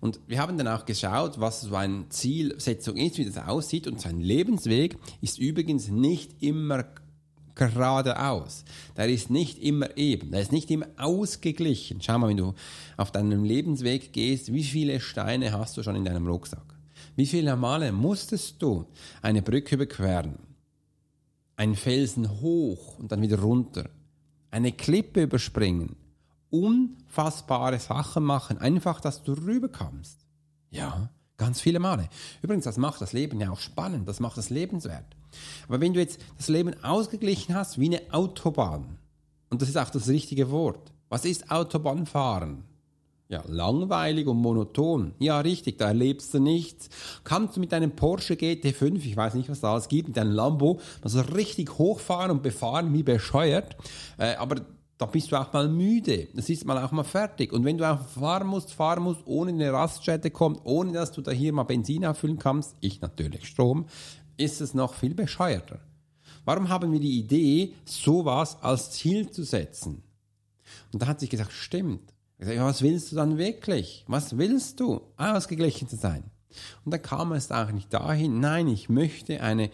Und 0.00 0.20
wir 0.26 0.40
haben 0.40 0.58
dann 0.58 0.68
auch 0.68 0.84
geschaut, 0.84 1.40
was 1.40 1.62
so 1.62 1.74
eine 1.74 2.08
Zielsetzung 2.08 2.96
ist, 2.96 3.16
wie 3.16 3.24
das 3.24 3.38
aussieht 3.38 3.86
und 3.86 4.00
sein 4.00 4.20
Lebensweg 4.20 4.98
ist 5.20 5.38
übrigens 5.38 5.88
nicht 5.88 6.42
immer 6.42 6.84
geradeaus. 7.58 8.64
Der 8.96 9.08
ist 9.08 9.28
nicht 9.28 9.58
immer 9.58 9.96
eben, 9.96 10.30
der 10.30 10.40
ist 10.40 10.52
nicht 10.52 10.70
immer 10.70 10.86
ausgeglichen. 10.96 12.00
Schau 12.00 12.18
mal, 12.18 12.28
wenn 12.28 12.38
du 12.38 12.54
auf 12.96 13.12
deinem 13.12 13.44
Lebensweg 13.44 14.12
gehst, 14.14 14.52
wie 14.52 14.64
viele 14.64 15.00
Steine 15.00 15.52
hast 15.52 15.76
du 15.76 15.82
schon 15.82 15.96
in 15.96 16.04
deinem 16.06 16.26
Rucksack? 16.26 16.74
Wie 17.16 17.26
viele 17.26 17.56
Male 17.56 17.92
musstest 17.92 18.62
du 18.62 18.86
eine 19.20 19.42
Brücke 19.42 19.74
überqueren? 19.74 20.38
Einen 21.56 21.74
Felsen 21.74 22.40
hoch 22.40 22.98
und 22.98 23.12
dann 23.12 23.20
wieder 23.20 23.40
runter? 23.40 23.90
Eine 24.50 24.72
Klippe 24.72 25.24
überspringen? 25.24 25.96
Unfassbare 26.48 27.78
Sachen 27.78 28.24
machen, 28.24 28.56
einfach, 28.56 29.00
dass 29.00 29.22
du 29.22 29.32
rüberkommst. 29.32 30.24
Ja, 30.70 31.10
Ganz 31.38 31.60
viele 31.60 31.78
Male. 31.78 32.08
Übrigens, 32.42 32.64
das 32.64 32.76
macht 32.76 33.00
das 33.00 33.12
Leben 33.12 33.40
ja 33.40 33.50
auch 33.50 33.60
spannend, 33.60 34.08
das 34.08 34.18
macht 34.20 34.36
das 34.36 34.50
lebenswert. 34.50 35.16
Aber 35.66 35.80
wenn 35.80 35.94
du 35.94 36.00
jetzt 36.00 36.20
das 36.36 36.48
Leben 36.48 36.74
ausgeglichen 36.82 37.54
hast 37.54 37.78
wie 37.78 37.86
eine 37.86 38.12
Autobahn, 38.12 38.98
und 39.50 39.62
das 39.62 39.68
ist 39.68 39.76
auch 39.76 39.90
das 39.90 40.08
richtige 40.08 40.50
Wort, 40.50 40.92
was 41.08 41.24
ist 41.24 41.50
Autobahnfahren? 41.50 42.64
Ja, 43.30 43.42
langweilig 43.46 44.26
und 44.26 44.38
monoton. 44.38 45.12
Ja, 45.18 45.40
richtig, 45.40 45.76
da 45.76 45.88
erlebst 45.88 46.32
du 46.32 46.38
nichts. 46.38 46.88
Kannst 47.24 47.56
du 47.56 47.60
mit 47.60 47.72
deinem 47.72 47.90
Porsche 47.90 48.34
GT5, 48.34 48.96
ich 49.04 49.16
weiß 49.16 49.34
nicht, 49.34 49.50
was 49.50 49.60
da 49.60 49.72
alles 49.72 49.88
gibt, 49.88 50.08
mit 50.08 50.16
deinem 50.16 50.32
Lambo, 50.32 50.80
also 51.02 51.20
richtig 51.20 51.76
hochfahren 51.76 52.30
und 52.30 52.42
befahren 52.42 52.94
wie 52.94 53.02
bescheuert, 53.02 53.76
äh, 54.16 54.34
aber 54.36 54.62
da 54.96 55.06
bist 55.06 55.30
du 55.30 55.36
auch 55.36 55.52
mal 55.52 55.68
müde. 55.68 56.28
Das 56.34 56.48
ist 56.48 56.64
mal 56.66 56.82
auch 56.82 56.90
mal 56.90 57.04
fertig. 57.04 57.52
Und 57.52 57.64
wenn 57.64 57.78
du 57.78 57.88
auch 57.88 58.00
fahren 58.00 58.48
musst, 58.48 58.72
fahren 58.72 59.04
musst, 59.04 59.20
ohne 59.26 59.52
eine 59.52 59.72
Raststätte 59.72 60.30
kommt, 60.30 60.60
ohne 60.64 60.92
dass 60.92 61.12
du 61.12 61.20
da 61.20 61.30
hier 61.30 61.52
mal 61.52 61.62
Benzin 61.62 62.04
auffüllen 62.04 62.38
kannst, 62.38 62.76
ich 62.80 63.00
natürlich 63.00 63.46
Strom, 63.46 63.86
ist 64.38 64.62
es 64.62 64.72
noch 64.72 64.94
viel 64.94 65.14
bescheuerter. 65.14 65.80
Warum 66.44 66.70
haben 66.70 66.92
wir 66.92 67.00
die 67.00 67.18
Idee, 67.18 67.74
sowas 67.84 68.56
als 68.62 68.92
Ziel 68.92 69.30
zu 69.30 69.44
setzen? 69.44 70.02
Und 70.92 71.02
da 71.02 71.06
hat 71.06 71.20
sich 71.20 71.28
gesagt, 71.28 71.52
stimmt. 71.52 72.14
Ich 72.38 72.46
sage, 72.46 72.60
was 72.60 72.82
willst 72.82 73.12
du 73.12 73.16
dann 73.16 73.36
wirklich? 73.36 74.04
Was 74.06 74.38
willst 74.38 74.80
du? 74.80 75.02
Ausgeglichen 75.16 75.88
zu 75.88 75.96
sein. 75.96 76.24
Und 76.84 76.92
dann 76.92 77.02
kam 77.02 77.32
es 77.32 77.50
eigentlich 77.50 77.88
dahin, 77.88 78.40
nein, 78.40 78.68
ich 78.68 78.88
möchte 78.88 79.42
eine 79.42 79.70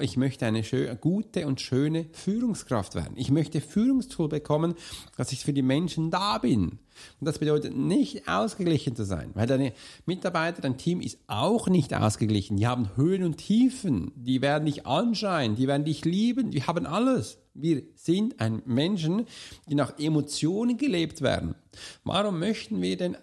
ich 0.00 0.16
möchte 0.16 0.44
eine 0.44 0.62
gute 1.00 1.46
und 1.46 1.60
schöne 1.60 2.06
Führungskraft 2.12 2.94
werden. 2.94 3.14
Ich 3.16 3.30
möchte 3.30 3.60
Führungstool 3.62 4.28
bekommen, 4.28 4.74
dass 5.16 5.32
ich 5.32 5.44
für 5.44 5.54
die 5.54 5.62
Menschen 5.62 6.10
da 6.10 6.38
bin. 6.38 6.78
Und 7.18 7.26
das 7.26 7.38
bedeutet 7.38 7.74
nicht 7.74 8.28
ausgeglichen 8.28 8.94
zu 8.94 9.04
sein, 9.04 9.30
weil 9.34 9.46
deine 9.46 9.72
Mitarbeiter, 10.04 10.60
dein 10.60 10.76
Team 10.76 11.00
ist 11.00 11.18
auch 11.28 11.68
nicht 11.68 11.94
ausgeglichen. 11.94 12.58
Die 12.58 12.66
haben 12.66 12.94
Höhen 12.96 13.24
und 13.24 13.38
Tiefen, 13.38 14.12
die 14.16 14.42
werden 14.42 14.66
dich 14.66 14.86
anschreien, 14.86 15.56
die 15.56 15.66
werden 15.66 15.84
dich 15.84 16.04
lieben, 16.04 16.50
die 16.50 16.62
haben 16.64 16.84
alles. 16.84 17.38
Wir 17.54 17.82
sind 17.94 18.38
ein 18.38 18.62
Menschen, 18.66 19.26
die 19.68 19.74
nach 19.74 19.98
Emotionen 19.98 20.76
gelebt 20.76 21.22
werden. 21.22 21.54
Warum 22.04 22.38
möchten 22.38 22.82
wir 22.82 22.98
denn 22.98 23.16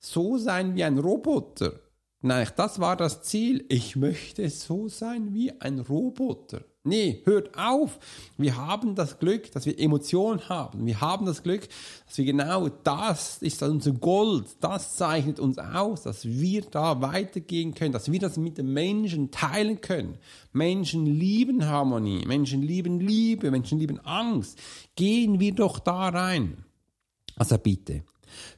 so 0.00 0.36
sein 0.36 0.74
wie 0.74 0.82
ein 0.82 0.98
Roboter? 0.98 1.80
Nein, 2.24 2.48
das 2.56 2.78
war 2.78 2.96
das 2.96 3.22
Ziel. 3.22 3.64
Ich 3.68 3.96
möchte 3.96 4.48
so 4.48 4.88
sein 4.88 5.34
wie 5.34 5.60
ein 5.60 5.80
Roboter. 5.80 6.62
Nee, 6.84 7.20
hört 7.24 7.56
auf. 7.56 7.98
Wir 8.38 8.56
haben 8.56 8.94
das 8.94 9.18
Glück, 9.18 9.50
dass 9.52 9.66
wir 9.66 9.78
Emotionen 9.78 10.48
haben. 10.48 10.86
Wir 10.86 11.00
haben 11.00 11.26
das 11.26 11.42
Glück, 11.42 11.68
dass 12.06 12.18
wir 12.18 12.24
genau 12.24 12.68
das 12.68 13.38
ist 13.38 13.62
unser 13.62 13.92
Gold. 13.92 14.46
Das 14.60 14.94
zeichnet 14.96 15.40
uns 15.40 15.58
aus, 15.58 16.02
dass 16.02 16.24
wir 16.24 16.62
da 16.62 17.00
weitergehen 17.00 17.74
können, 17.74 17.92
dass 17.92 18.10
wir 18.10 18.20
das 18.20 18.36
mit 18.36 18.56
den 18.56 18.72
Menschen 18.72 19.32
teilen 19.32 19.80
können. 19.80 20.18
Menschen 20.52 21.06
lieben 21.06 21.66
Harmonie, 21.66 22.24
Menschen 22.26 22.62
lieben 22.62 23.00
Liebe, 23.00 23.50
Menschen 23.50 23.80
lieben 23.80 23.98
Angst. 24.00 24.58
Gehen 24.94 25.40
wir 25.40 25.54
doch 25.54 25.80
da 25.80 26.08
rein. 26.08 26.64
Also 27.36 27.58
bitte, 27.58 28.02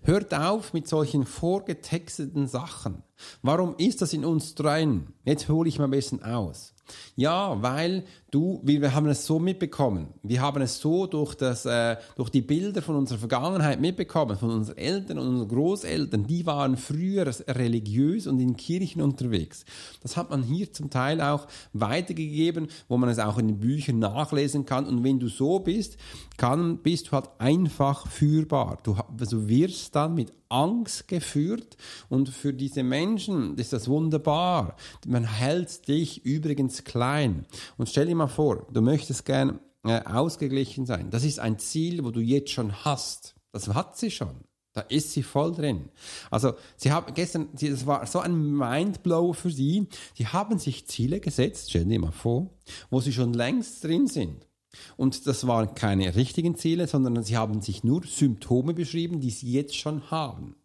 Hört 0.02 0.34
auf 0.34 0.72
mit 0.72 0.88
solchen 0.88 1.24
vorgetexteten 1.24 2.46
Sachen. 2.46 3.02
Warum 3.42 3.76
ist 3.76 4.02
das 4.02 4.12
in 4.12 4.24
uns 4.24 4.54
drin? 4.54 5.14
Jetzt 5.24 5.48
hole 5.48 5.68
ich 5.68 5.78
mal 5.78 5.87
ein 5.87 5.90
bisschen 5.90 6.22
aus. 6.22 6.73
Ja, 7.16 7.62
weil 7.62 8.05
du, 8.31 8.61
wir 8.64 8.94
haben 8.94 9.07
es 9.07 9.25
so 9.25 9.38
mitbekommen. 9.38 10.09
Wir 10.23 10.42
haben 10.42 10.61
es 10.62 10.81
so 10.81 11.07
durch, 11.07 11.35
das, 11.35 11.64
äh, 11.66 11.97
durch 12.16 12.31
die 12.31 12.42
Bilder 12.42 12.83
von 12.83 12.97
unserer 12.97 13.18
Vergangenheit 13.18 13.81
mitbekommen, 13.81 14.37
von 14.37 14.51
unseren 14.51 14.77
Eltern 14.77 15.18
und 15.18 15.29
unseren 15.29 15.49
Großeltern. 15.49 16.27
Die 16.27 16.44
waren 16.44 16.77
früher 16.77 17.27
religiös 17.49 18.27
und 18.27 18.40
in 18.40 18.57
Kirchen 18.57 19.03
unterwegs. 19.03 19.64
Das 20.03 20.16
hat 20.16 20.31
man 20.31 20.42
hier 20.42 20.73
zum 20.73 20.90
Teil 20.90 21.20
auch 21.20 21.47
weitergegeben, 21.73 22.68
wo 22.88 22.97
man 22.97 23.09
es 23.09 23.18
auch 23.18 23.38
in 23.38 23.49
den 23.49 23.61
Büchern 23.61 24.01
nachlesen 24.01 24.66
kann. 24.66 24.87
Und 24.87 25.05
wenn 25.05 25.20
du 25.20 25.29
so 25.29 25.61
bist, 25.61 25.97
kann, 26.37 26.79
bist 26.79 27.09
du 27.09 27.12
halt 27.12 27.31
einfach 27.38 28.09
führbar. 28.09 28.79
Du, 28.83 28.97
also 29.18 29.49
wirst 29.49 29.94
dann 29.94 30.14
mit 30.14 30.33
Angst 30.55 31.09
geführt 31.09 31.77
und 32.09 32.29
für 32.29 32.55
diese 32.55 32.83
Menschen 32.83 33.59
ist 33.59 33.73
das 33.73 33.88
wunderbar. 33.88 34.77
Man 35.07 35.25
hält 35.25 35.88
dich 35.88 36.25
übrigens 36.25 36.85
klein. 36.85 37.47
Und 37.77 37.88
stell 37.88 38.07
dir 38.07 38.14
mal 38.14 38.29
vor, 38.29 38.67
du 38.73 38.81
möchtest 38.81 39.25
gern 39.25 39.59
äh, 39.85 40.01
ausgeglichen 40.05 40.87
sein. 40.87 41.11
Das 41.11 41.25
ist 41.25 41.40
ein 41.40 41.59
Ziel, 41.59 42.05
wo 42.05 42.11
du 42.11 42.21
jetzt 42.21 42.51
schon 42.51 42.85
hast. 42.85 43.35
Das 43.53 43.69
hat 43.69 43.99
sie 43.99 44.11
schon. 44.11 44.45
Da 44.73 44.81
ist 44.81 45.12
sie 45.12 45.23
voll 45.23 45.53
drin. 45.53 45.88
Also, 46.33 46.55
sie 46.77 46.90
haben 46.90 47.14
gestern, 47.14 47.49
das 47.53 47.87
war 47.87 48.07
so 48.07 48.19
ein 48.19 48.57
Mindblow 48.57 49.33
für 49.33 49.51
sie. 49.51 49.87
Sie 50.14 50.27
haben 50.27 50.59
sich 50.59 50.88
Ziele 50.88 51.21
gesetzt, 51.21 51.71
stell 51.71 51.85
dir 51.85 52.01
mal 52.01 52.11
vor, 52.11 52.51
wo 52.90 53.01
sie 53.01 53.12
schon 53.12 53.35
längst 53.35 53.85
drin 53.85 54.09
sind. 54.09 54.49
Und 54.96 55.26
das 55.26 55.46
waren 55.46 55.74
keine 55.74 56.14
richtigen 56.14 56.56
Ziele, 56.56 56.87
sondern 56.87 57.22
sie 57.22 57.37
haben 57.37 57.60
sich 57.60 57.84
nur 57.84 58.04
Symptome 58.04 58.74
beschrieben, 58.74 59.20
die 59.20 59.30
sie 59.30 59.50
jetzt 59.52 59.76
schon 59.76 60.10
haben. 60.10 60.56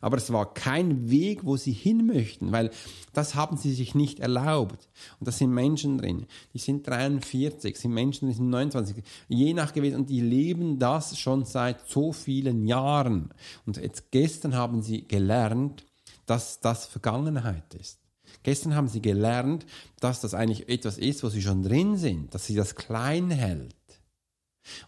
Aber 0.00 0.16
es 0.16 0.32
war 0.32 0.52
kein 0.52 1.10
Weg, 1.10 1.44
wo 1.44 1.56
sie 1.56 1.72
hin 1.72 2.06
möchten, 2.06 2.52
weil 2.52 2.70
das 3.12 3.34
haben 3.34 3.56
sie 3.56 3.72
sich 3.72 3.94
nicht 3.94 4.20
erlaubt. 4.20 4.88
Und 5.18 5.28
da 5.28 5.32
sind 5.32 5.52
Menschen 5.52 5.98
drin, 5.98 6.26
die 6.52 6.58
sind 6.58 6.86
43, 6.86 7.76
sind 7.76 7.92
Menschen, 7.92 8.28
die 8.28 8.34
sind 8.34 8.50
29, 8.50 8.96
je 9.28 9.54
nach 9.54 9.72
gewesen, 9.72 9.96
und 9.96 10.10
die 10.10 10.20
leben 10.20 10.78
das 10.78 11.18
schon 11.18 11.44
seit 11.44 11.88
so 11.88 12.12
vielen 12.12 12.66
Jahren. 12.66 13.32
Und 13.66 13.76
jetzt 13.76 14.10
gestern 14.10 14.54
haben 14.54 14.82
sie 14.82 15.06
gelernt, 15.06 15.84
dass 16.26 16.60
das 16.60 16.86
Vergangenheit 16.86 17.74
ist. 17.74 17.99
Gestern 18.42 18.74
haben 18.74 18.88
sie 18.88 19.02
gelernt, 19.02 19.66
dass 20.00 20.20
das 20.20 20.34
eigentlich 20.34 20.68
etwas 20.68 20.98
ist, 20.98 21.22
wo 21.22 21.28
sie 21.28 21.42
schon 21.42 21.62
drin 21.62 21.96
sind, 21.96 22.34
dass 22.34 22.46
sie 22.46 22.54
das 22.54 22.74
klein 22.74 23.30
hält. 23.30 23.74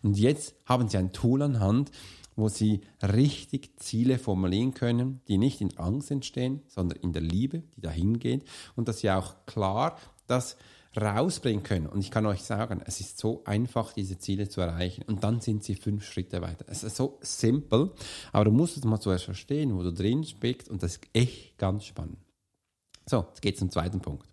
Und 0.03 0.19
jetzt 0.19 0.55
haben 0.65 0.89
sie 0.89 0.99
ein 0.99 1.13
Tool 1.13 1.43
an 1.43 1.61
Hand, 1.61 1.91
wo 2.37 2.49
sie 2.49 2.81
richtig 3.03 3.79
Ziele 3.79 4.19
formulieren 4.19 4.75
können, 4.75 5.21
die 5.29 5.39
nicht 5.39 5.61
in 5.61 5.77
Angst 5.77 6.11
entstehen, 6.11 6.63
sondern 6.67 6.99
in 7.01 7.13
der 7.13 7.23
Liebe, 7.23 7.63
die 7.77 7.81
dahin 7.81 8.19
geht 8.19 8.45
und 8.75 8.89
dass 8.89 9.01
sie 9.01 9.11
auch 9.11 9.45
klar 9.47 9.99
das 10.27 10.57
rausbringen 10.99 11.63
können. 11.63 11.87
Und 11.87 12.01
ich 12.01 12.11
kann 12.11 12.27
euch 12.27 12.43
sagen, 12.43 12.83
es 12.85 13.01
ist 13.01 13.19
so 13.19 13.43
einfach, 13.45 13.93
diese 13.93 14.19
Ziele 14.19 14.49
zu 14.49 14.61
erreichen. 14.61 15.03
Und 15.07 15.25
dann 15.25 15.41
sind 15.41 15.65
sie 15.65 15.75
fünf 15.75 16.05
Schritte 16.05 16.43
weiter. 16.43 16.67
Es 16.69 16.85
ist 16.85 16.97
so 16.97 17.19
simpel, 17.23 17.93
aber 18.31 18.47
du 18.47 18.51
musst 18.51 18.77
es 18.77 18.85
mal 18.85 19.01
zuerst 19.01 19.25
verstehen, 19.25 19.75
wo 19.75 19.83
du 19.83 19.93
drin 19.93 20.25
steckst 20.25 20.69
und 20.69 20.83
das 20.83 20.93
ist 20.97 21.09
echt 21.15 21.59
ganz 21.59 21.85
spannend. 21.85 22.19
So, 23.07 23.27
jetzt 23.29 23.43
geht 23.43 23.55
es 23.55 23.61
zum 23.61 23.71
zweiten 23.71 24.01
Punkt. 24.01 24.27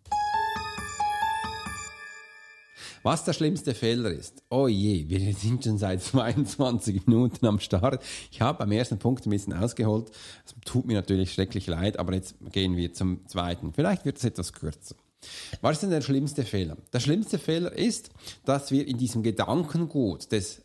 Was 3.01 3.23
der 3.23 3.31
schlimmste 3.33 3.73
Fehler 3.73 4.11
ist, 4.11 4.43
oh 4.49 4.67
je, 4.67 5.07
wir 5.07 5.33
sind 5.33 5.63
schon 5.63 5.77
seit 5.77 6.03
22 6.03 7.07
Minuten 7.07 7.45
am 7.45 7.59
Start. 7.59 8.03
Ich 8.29 8.41
habe 8.41 8.59
beim 8.59 8.71
ersten 8.71 8.99
Punkt 8.99 9.25
ein 9.25 9.29
bisschen 9.29 9.53
ausgeholt. 9.53 10.11
Es 10.45 10.53
tut 10.65 10.85
mir 10.85 10.95
natürlich 10.95 11.33
schrecklich 11.33 11.67
leid, 11.67 11.97
aber 11.97 12.13
jetzt 12.13 12.35
gehen 12.51 12.75
wir 12.75 12.93
zum 12.93 13.25
zweiten. 13.27 13.73
Vielleicht 13.73 14.05
wird 14.05 14.17
es 14.17 14.25
etwas 14.25 14.51
kürzer. 14.53 14.95
Was 15.61 15.77
ist 15.77 15.83
denn 15.83 15.89
der 15.89 16.01
schlimmste 16.01 16.43
Fehler? 16.43 16.77
Der 16.93 16.99
schlimmste 16.99 17.39
Fehler 17.39 17.71
ist, 17.71 18.09
dass 18.45 18.71
wir 18.71 18.85
in 18.87 18.97
diesem 18.97 19.23
Gedankengut 19.23 20.31
des 20.31 20.61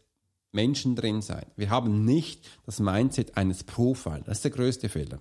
Menschen 0.55 0.97
drin 0.97 1.23
sein. 1.23 1.47
Wir 1.57 1.71
haben 1.71 2.05
nicht 2.05 2.49
das 2.65 2.81
Mindset 2.81 3.37
eines 3.37 3.65
Profiles. 3.65 4.25
Das 4.27 4.39
ist 4.39 4.45
der 4.45 4.51
größte 4.53 4.89
Fehler. 4.89 5.19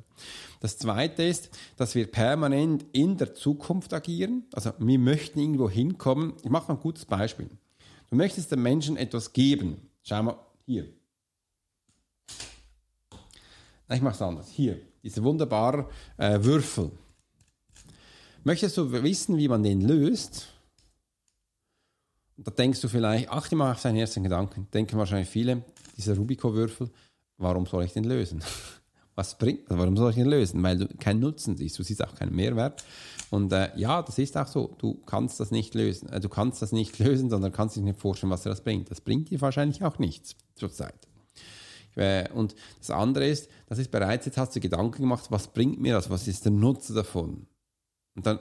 Das 0.60 0.78
zweite 0.78 1.24
ist, 1.24 1.50
dass 1.76 1.96
wir 1.96 2.10
permanent 2.10 2.86
in 2.93 3.17
der 3.17 3.34
Zukunft 3.34 3.93
agieren. 3.93 4.46
Also 4.54 4.72
wir 4.78 5.00
möchten 5.00 5.39
irgendwo 5.39 5.69
hinkommen. 5.69 6.34
Ich 6.43 6.50
mache 6.50 6.69
mal 6.69 6.78
ein 6.78 6.82
gutes 6.82 7.06
Beispiel. 7.06 7.50
Du 8.10 8.15
möchtest 8.15 8.52
den 8.52 8.62
Menschen 8.62 8.96
etwas 8.96 9.34
geben. 9.34 9.89
Schau 10.04 10.24
mal 10.24 10.38
hier. 10.65 10.88
Ich 13.89 14.02
mache 14.02 14.15
es 14.15 14.22
anders. 14.22 14.50
Hier, 14.50 14.80
diese 15.04 15.24
wunderbare 15.24 15.89
äh, 16.17 16.43
Würfel. 16.43 16.91
Möchtest 18.43 18.78
du 18.78 18.91
wissen, 18.91 19.38
wie 19.38 19.48
man 19.48 19.63
den 19.63 19.82
löst? 19.82 20.52
Da 22.38 22.52
denkst 22.52 22.82
du 22.82 22.88
vielleicht, 22.88 23.30
achte 23.30 23.56
mal 23.56 23.72
auf 23.72 23.80
seinen 23.80 23.98
ersten 23.98 24.24
Gedanken. 24.24 24.67
Denken 24.74 24.98
wahrscheinlich 24.98 25.30
viele, 25.30 25.63
dieser 25.98 26.15
Rubiko-Würfel, 26.15 26.89
warum 27.38 27.65
soll 27.65 27.84
ich 27.86 27.93
den 27.93 28.04
lösen? 28.04 28.43
Was 29.15 29.38
bringt, 29.38 29.69
also 29.69 29.80
warum 29.80 29.96
soll 29.96 30.10
ich 30.10 30.15
den 30.15 30.26
lösen? 30.26 30.63
Weil 30.63 30.78
du 30.78 30.88
keinen 30.88 31.19
Nutzen 31.19 31.56
siehst, 31.56 31.78
du 31.78 31.84
siehst 31.84 32.04
auch 32.04 32.15
keinen 32.15 32.36
Mehrwert. 32.36 32.84
Und 33.30 33.54
äh, 33.54 33.69
ja, 33.76 34.02
das 34.02 34.17
ist 34.17 34.36
auch 34.36 34.48
so. 34.48 34.76
Du 34.80 34.96
kannst 35.06 35.39
das 35.39 35.52
nicht 35.52 35.76
lösen. 35.76 36.10
Äh, 36.10 36.19
du 36.19 36.30
kannst 36.30 36.63
das 36.63 36.72
nicht 36.72 36.98
lösen, 37.00 37.30
sondern 37.30 37.52
kannst 37.52 37.76
dich 37.76 37.84
nicht 37.84 38.00
vorstellen, 38.00 38.32
was 38.32 38.41
dir 38.41 38.50
das 38.50 38.62
bringt. 38.62 38.89
Das 38.89 39.02
bringt 39.02 39.30
dir 39.30 39.39
wahrscheinlich 39.39 39.84
auch 39.84 40.00
nichts 40.00 40.36
zurzeit. 40.56 41.08
Äh, 41.96 42.28
und 42.32 42.56
das 42.80 42.89
andere 42.89 43.28
ist, 43.28 43.50
das 43.67 43.78
ist 43.78 43.91
bereits, 43.91 44.26
jetzt 44.26 44.39
hast 44.39 44.56
du 44.56 44.60
Gedanken 44.60 45.04
gemacht, 45.04 45.26
was 45.30 45.48
bringt 45.48 45.80
mir 45.80 45.93
das? 45.93 46.10
Was 46.10 46.28
ist 46.28 46.46
der 46.46 46.52
Nutzer 46.52 46.96
davon? 46.96 47.46
Und 48.15 48.26
dann 48.26 48.39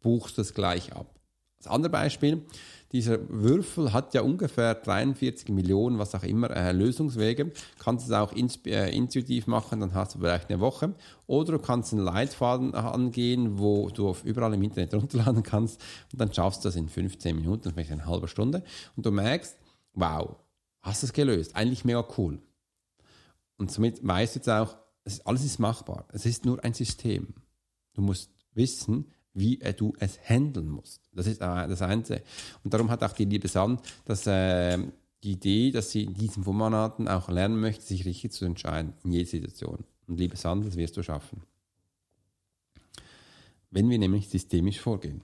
buchst 0.00 0.36
du 0.36 0.42
es 0.42 0.52
gleich 0.52 0.92
ab. 0.92 1.17
Das 1.58 1.66
andere 1.66 1.90
Beispiel, 1.90 2.42
dieser 2.92 3.28
Würfel 3.28 3.92
hat 3.92 4.14
ja 4.14 4.22
ungefähr 4.22 4.74
43 4.74 5.50
Millionen, 5.50 5.98
was 5.98 6.14
auch 6.14 6.22
immer, 6.22 6.50
äh, 6.50 6.72
Lösungswege. 6.72 7.52
Kannst 7.78 8.06
es 8.06 8.12
auch 8.12 8.32
äh, 8.32 8.96
intuitiv 8.96 9.46
machen, 9.46 9.80
dann 9.80 9.92
hast 9.92 10.14
du 10.14 10.20
vielleicht 10.20 10.48
eine 10.48 10.60
Woche. 10.60 10.94
Oder 11.26 11.52
du 11.52 11.58
kannst 11.58 11.92
einen 11.92 12.02
Leitfaden 12.02 12.74
angehen, 12.74 13.58
wo 13.58 13.90
du 13.90 14.08
auf 14.08 14.24
überall 14.24 14.54
im 14.54 14.62
Internet 14.62 14.94
runterladen 14.94 15.42
kannst 15.42 15.80
und 16.12 16.20
dann 16.20 16.32
schaffst 16.32 16.64
du 16.64 16.68
das 16.68 16.76
in 16.76 16.88
15 16.88 17.36
Minuten, 17.36 17.72
vielleicht 17.72 17.90
eine 17.90 18.06
halbe 18.06 18.28
Stunde. 18.28 18.62
Und 18.96 19.04
du 19.04 19.10
merkst, 19.10 19.56
wow, 19.92 20.36
hast 20.80 21.02
es 21.02 21.12
gelöst. 21.12 21.56
Eigentlich 21.56 21.84
mega 21.84 22.06
cool. 22.16 22.38
Und 23.58 23.70
somit 23.70 24.06
weißt 24.06 24.36
du 24.36 24.38
jetzt 24.38 24.48
auch, 24.48 24.76
alles 25.24 25.44
ist 25.44 25.58
machbar. 25.58 26.06
Es 26.12 26.24
ist 26.24 26.46
nur 26.46 26.62
ein 26.64 26.74
System. 26.74 27.34
Du 27.94 28.02
musst 28.02 28.30
wissen, 28.54 29.10
wie 29.38 29.56
du 29.76 29.94
es 29.98 30.18
handeln 30.28 30.68
musst. 30.68 31.02
Das 31.12 31.26
ist 31.26 31.40
äh, 31.40 31.68
das 31.68 31.82
Einzige. 31.82 32.22
Und 32.64 32.74
darum 32.74 32.90
hat 32.90 33.02
auch 33.02 33.12
die 33.12 33.24
liebe 33.24 33.48
Sand 33.48 33.80
dass, 34.04 34.26
äh, 34.26 34.78
die 35.22 35.32
Idee, 35.32 35.70
dass 35.70 35.90
sie 35.90 36.04
in 36.04 36.14
diesen 36.14 36.44
Monaten 36.44 37.08
auch 37.08 37.28
lernen 37.28 37.60
möchte, 37.60 37.84
sich 37.84 38.04
richtig 38.04 38.32
zu 38.32 38.44
entscheiden 38.44 38.94
in 39.04 39.12
jeder 39.12 39.28
Situation. 39.28 39.84
Und 40.06 40.18
liebe 40.18 40.36
Sand, 40.36 40.66
das 40.66 40.76
wirst 40.76 40.96
du 40.96 41.02
schaffen. 41.02 41.42
Wenn 43.70 43.90
wir 43.90 43.98
nämlich 43.98 44.28
systemisch 44.28 44.80
vorgehen. 44.80 45.22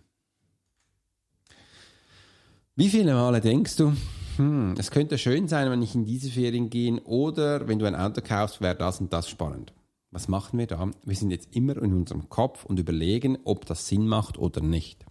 Wie 2.76 2.88
viele 2.88 3.14
Male 3.14 3.40
denkst 3.40 3.76
du, 3.76 3.94
hm, 4.36 4.74
es 4.76 4.90
könnte 4.90 5.16
schön 5.16 5.46
sein, 5.46 5.70
wenn 5.70 5.80
ich 5.80 5.94
in 5.94 6.04
diese 6.04 6.28
Ferien 6.28 6.68
gehe 6.68 7.00
oder 7.04 7.68
wenn 7.68 7.78
du 7.78 7.86
ein 7.86 7.94
Auto 7.94 8.20
kaufst, 8.20 8.60
wäre 8.60 8.74
das 8.74 9.00
und 9.00 9.12
das 9.12 9.28
spannend. 9.28 9.72
Was 10.14 10.28
machen 10.28 10.60
wir 10.60 10.68
da? 10.68 10.88
Wir 11.04 11.16
sind 11.16 11.32
jetzt 11.32 11.56
immer 11.56 11.76
in 11.76 11.92
unserem 11.92 12.28
Kopf 12.28 12.64
und 12.64 12.78
überlegen, 12.78 13.36
ob 13.42 13.66
das 13.66 13.88
Sinn 13.88 14.06
macht 14.06 14.38
oder 14.38 14.60
nicht. 14.60 15.04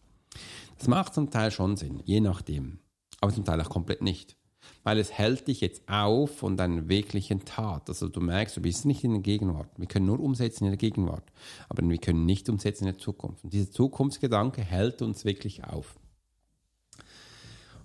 Das 0.77 0.87
macht 0.87 1.13
zum 1.13 1.29
Teil 1.29 1.51
schon 1.51 1.75
Sinn, 1.75 2.01
je 2.05 2.21
nachdem. 2.21 2.79
Aber 3.19 3.33
zum 3.33 3.43
Teil 3.43 3.59
auch 3.59 3.69
komplett 3.69 4.01
nicht. 4.01 4.37
Weil 4.83 4.97
es 4.97 5.11
hält 5.11 5.49
dich 5.49 5.59
jetzt 5.59 5.89
auf 5.89 6.37
von 6.37 6.55
deiner 6.55 6.87
wirklichen 6.87 7.43
Tat. 7.43 7.89
Also 7.89 8.07
du 8.07 8.21
merkst, 8.21 8.55
du 8.55 8.61
bist 8.61 8.85
nicht 8.85 9.03
in 9.03 9.11
der 9.11 9.21
Gegenwart. 9.21 9.69
Wir 9.75 9.87
können 9.87 10.05
nur 10.05 10.21
umsetzen 10.21 10.63
in 10.63 10.71
der 10.71 10.77
Gegenwart. 10.77 11.33
Aber 11.67 11.85
wir 11.85 11.97
können 11.97 12.25
nicht 12.25 12.47
umsetzen 12.47 12.87
in 12.87 12.93
der 12.93 12.97
Zukunft. 12.97 13.43
Und 13.43 13.51
dieser 13.51 13.71
Zukunftsgedanke 13.71 14.61
hält 14.61 15.01
uns 15.01 15.25
wirklich 15.25 15.65
auf. 15.65 15.99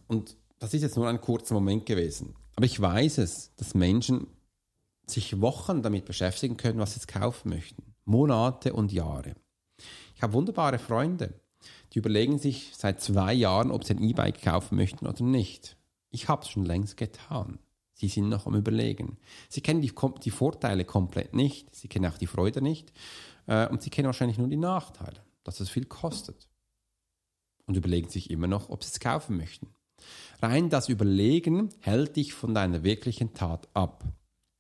Und 0.07 0.37
das 0.61 0.73
ist 0.73 0.83
jetzt 0.83 0.97
nur 0.97 1.09
ein 1.09 1.21
kurzer 1.21 1.55
Moment 1.55 1.85
gewesen. 1.85 2.37
Aber 2.55 2.67
ich 2.67 2.81
weiß 2.81 3.19
es, 3.19 3.53
dass 3.57 3.75
Menschen 3.75 4.29
sich 5.11 5.41
Wochen 5.41 5.83
damit 5.83 6.05
beschäftigen 6.05 6.57
können, 6.57 6.79
was 6.79 6.93
sie 6.93 7.01
jetzt 7.01 7.09
kaufen 7.09 7.51
möchten. 7.51 7.95
Monate 8.05 8.73
und 8.73 8.93
Jahre. 8.93 9.35
Ich 10.15 10.23
habe 10.23 10.33
wunderbare 10.33 10.79
Freunde, 10.79 11.35
die 11.93 11.99
überlegen 11.99 12.39
sich 12.39 12.73
seit 12.75 13.01
zwei 13.01 13.33
Jahren, 13.33 13.71
ob 13.71 13.85
sie 13.85 13.95
ein 13.95 14.03
E-Bike 14.03 14.43
kaufen 14.43 14.77
möchten 14.77 15.07
oder 15.07 15.23
nicht. 15.23 15.77
Ich 16.11 16.29
habe 16.29 16.43
es 16.43 16.49
schon 16.49 16.65
längst 16.65 16.97
getan. 16.97 17.59
Sie 17.95 18.09
sind 18.09 18.29
noch 18.29 18.47
am 18.47 18.55
Überlegen. 18.55 19.19
Sie 19.49 19.61
kennen 19.61 19.83
die, 19.83 19.93
die, 20.23 20.31
Vorteile 20.31 20.85
komplett 20.85 21.35
nicht, 21.35 21.75
sie 21.75 21.89
kennen 21.89 22.07
auch 22.07 22.19
die 22.19 22.29
Freude 22.29 22.63
nicht 22.63 22.93
äh, 23.47 23.69
und 23.69 23.83
sie 23.83 23.91
kennen 23.91 24.07
wahrscheinlich 24.07 24.39
nur 24.39 24.49
die 24.49 24.57
Nachteile, 24.57 25.21
dass 25.43 25.61
es 25.61 25.69
viel 25.69 25.85
kostet. 25.85 26.49
Und 27.67 27.77
überlegen 27.77 28.09
sich 28.09 28.31
immer 28.31 28.47
noch, 28.47 28.71
ob 28.71 28.85
sie 28.85 28.91
es 28.93 29.01
kaufen 29.01 29.37
möchten. 29.37 29.69
Rein 30.41 30.71
das 30.71 30.89
Überlegen 30.89 31.71
hält 31.81 32.17
dich 32.17 32.33
von 32.33 32.55
deiner 32.55 32.85
wirklichen 32.85 33.35
Tat 33.35 33.69
ab. 33.75 34.05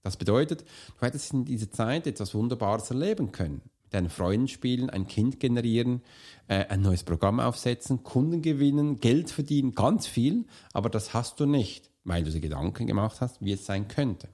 Das 0.09 0.17
bedeutet, 0.17 0.65
du 0.99 1.05
hättest 1.05 1.35
in 1.35 1.45
dieser 1.45 1.71
Zeit 1.71 2.07
etwas 2.07 2.35
Wunderbares 2.35 2.89
erleben 2.91 3.31
können. 3.31 3.61
Mit 3.83 3.93
deinen 3.93 4.09
Freunden 4.09 4.49
spielen, 4.49 4.89
ein 4.89 5.07
Kind 5.07 5.39
generieren, 5.39 6.01
äh, 6.47 6.65
ein 6.65 6.81
neues 6.81 7.05
Programm 7.05 7.41
aufsetzen, 7.41 8.05
Kunden 8.05 8.41
gewinnen, 8.41 9.01
Geld 9.01 9.31
verdienen, 9.31 9.75
ganz 9.75 10.07
viel, 10.07 10.47
aber 10.73 10.89
das 10.89 11.13
hast 11.13 11.41
du 11.41 11.45
nicht, 11.45 11.91
weil 12.05 12.25
du 12.25 12.31
dir 12.31 12.41
Gedanken 12.41 12.87
gemacht 12.87 13.21
hast, 13.21 13.43
wie 13.43 13.53
es 13.53 13.67
sein 13.67 13.87
könnte. 13.87 14.31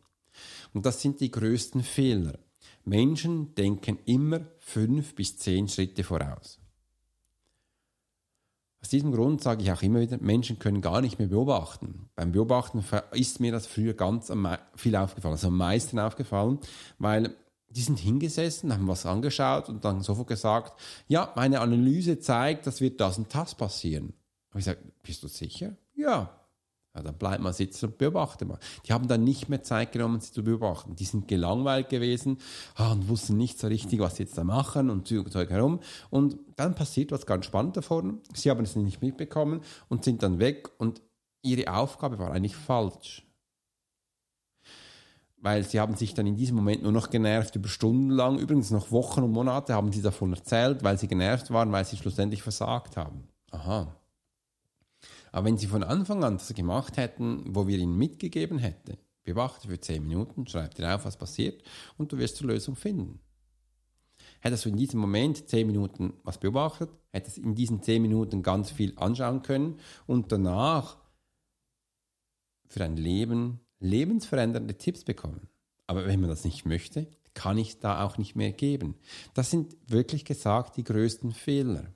Und 0.75 0.87
das 0.87 1.03
sind 1.03 1.19
die 1.19 1.33
größten 1.33 1.83
Fehler. 1.83 2.39
Menschen 2.85 3.57
denken 3.57 3.99
immer 4.05 4.43
fünf 4.61 5.17
bis 5.17 5.39
zehn 5.39 5.67
Schritte 5.67 6.05
voraus. 6.05 6.61
Aus 8.85 8.91
diesem 8.91 9.13
Grund 9.13 9.43
sage 9.43 9.63
ich 9.63 9.73
auch 9.73 9.81
immer 9.81 10.01
wieder, 10.01 10.19
Menschen 10.21 10.59
können 10.59 10.83
gar 10.83 11.01
nicht 11.01 11.19
mehr 11.19 11.29
beobachten. 11.29 12.11
Beim 12.17 12.33
Beobachten 12.33 12.85
ist 13.13 13.41
mir 13.41 13.51
das 13.51 13.67
früher 13.67 13.95
ganz 13.95 14.31
viel 14.77 14.97
aufgefallen, 14.97 15.33
also 15.33 15.47
am 15.47 15.57
meisten 15.57 15.99
aufgefallen, 15.99 16.59
weil 16.99 17.35
die 17.71 17.81
sind 17.81 17.99
hingesessen, 17.99 18.75
haben 18.75 18.87
was 18.87 19.07
angeschaut 19.07 19.71
und 19.71 19.87
dann 19.87 20.03
sofort 20.03 20.29
gesagt, 20.29 20.79
ja, 21.09 21.33
meine 21.35 21.61
Analyse 21.61 22.19
zeigt, 22.19 22.67
dass 22.67 22.83
wird 22.83 23.01
das 23.01 23.17
und 23.17 23.35
das 23.35 23.55
passieren. 23.55 24.13
Und 24.53 24.59
ich 24.59 24.67
sage, 24.67 24.81
bist 25.03 25.23
du 25.23 25.29
sicher? 25.29 25.75
Ja, 25.95 26.39
ja, 26.95 27.03
dann 27.03 27.15
bleibt 27.15 27.43
mal 27.43 27.53
sitzen 27.53 27.87
und 27.87 27.99
beobachte 27.99 28.45
mal. 28.45 28.59
Die 28.87 28.93
haben 28.93 29.09
dann 29.09 29.25
nicht 29.25 29.49
mehr 29.49 29.63
Zeit 29.63 29.93
genommen, 29.93 30.21
sie 30.21 30.33
zu 30.33 30.45
beobachten. 30.45 30.95
Die 30.95 31.05
sind 31.05 31.27
gelangweilt 31.27 31.89
gewesen 31.89 32.39
ah, 32.77 32.93
und 32.93 33.09
wussten 33.09 33.37
nicht 33.37 33.59
so 33.59 33.67
richtig, 33.67 33.99
was 33.99 34.17
sie 34.17 34.23
jetzt 34.23 34.39
da 34.39 34.45
machen 34.45 34.91
und 34.91 35.09
Zeug 35.09 35.51
herum. 35.51 35.81
Und 36.11 36.39
dann 36.57 36.75
passiert 36.75 37.11
was 37.11 37.27
ganz 37.27 37.47
spannend 37.47 37.77
davon. 37.77 38.21
Sie 38.33 38.49
haben 38.49 38.63
es 38.63 38.77
nicht 38.77 39.03
mitbekommen 39.03 39.61
und 39.89 40.05
sind 40.05 40.23
dann 40.23 40.39
weg 40.39 40.71
und 40.79 41.03
ihre 41.43 41.75
Aufgabe 41.75 42.19
war 42.19 42.31
eigentlich 42.31 42.57
falsch. 42.57 43.27
Weil 45.37 45.65
sie 45.65 45.81
haben 45.81 45.97
sich 45.97 46.15
dann 46.15 46.27
in 46.27 46.37
diesem 46.37 46.57
Moment 46.57 46.85
nur 46.85 46.93
noch 46.93 47.11
genervt 47.11 47.57
über 47.57 47.69
Stunden 47.69 48.11
lang, 48.11 48.39
übrigens 48.39 48.71
noch 48.71 48.93
Wochen 48.93 49.23
und 49.23 49.33
Monate 49.33 49.75
haben 49.75 49.93
sie 49.93 50.01
davon 50.01 50.33
erzählt, 50.33 50.83
weil 50.85 50.97
sie 50.97 51.09
genervt 51.09 51.51
waren, 51.51 51.71
weil 51.73 51.85
sie 51.85 51.97
schlussendlich 51.97 52.43
versagt 52.43 52.97
haben. 52.97 53.29
Aha. 53.51 53.95
Aber 55.35 55.47
wenn 55.47 55.59
sie 55.59 55.67
von 55.67 55.83
Anfang 55.83 56.23
an 56.23 56.39
das 56.39 56.55
gemacht 56.55 56.97
hätten, 56.97 57.57
wo 57.57 57.67
wir 57.67 57.77
ihnen 57.77 57.99
mitgegeben 57.99 58.59
hätten, 58.59 58.99
bewachte 59.25 59.67
für 59.67 59.81
10 59.81 60.01
Minuten, 60.01 60.47
schreib 60.47 60.77
dir 60.77 60.95
auf, 60.95 61.05
was 61.05 61.17
passiert 61.17 61.61
und 61.99 62.13
du 62.13 62.19
wirst 62.19 62.39
die 62.39 62.45
Lösung 62.45 62.77
finden. 62.77 63.19
Hättest 64.39 64.65
du 64.65 64.69
in 64.69 64.77
diesem 64.77 65.01
Moment 65.01 65.49
10 65.49 65.67
Minuten 65.67 66.13
was 66.23 66.39
beobachtet, 66.39 66.89
hättest 67.11 67.39
in 67.39 67.57
diesen 67.57 67.83
10 67.83 68.01
Minuten 68.01 68.45
ganz 68.45 68.71
viel 68.71 68.93
anschauen 68.95 69.43
können 69.43 69.81
und 70.07 70.31
danach 70.31 70.99
für 72.69 72.79
dein 72.79 72.97
Leben 72.97 73.59
lebensverändernde 73.81 74.79
Tipps 74.79 75.03
bekommen. 75.03 75.49
Aber 75.89 76.07
wenn 76.07 76.21
man 76.21 76.31
das 76.31 76.45
nicht 76.45 76.65
möchte, 76.65 77.09
kann 77.35 77.59
ich 77.59 77.81
da 77.81 78.05
auch 78.05 78.19
nicht 78.19 78.37
mehr 78.37 78.53
geben. 78.53 78.95
Das 79.35 79.51
sind 79.51 79.75
wirklich 79.89 80.25
gesagt 80.25 80.77
die 80.77 80.85
größten 80.85 81.33
Fehler. 81.33 81.93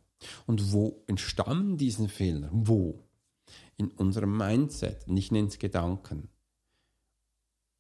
Und 0.47 0.73
wo 0.73 1.05
entstammen 1.07 1.77
diese 1.77 2.09
Fehler? 2.09 2.49
Wo? 2.51 3.08
In 3.79 3.91
unserem 3.93 4.37
Mindset, 4.37 5.09
nicht 5.09 5.31
in 5.31 5.49
den 5.49 5.59
Gedanken. 5.59 6.29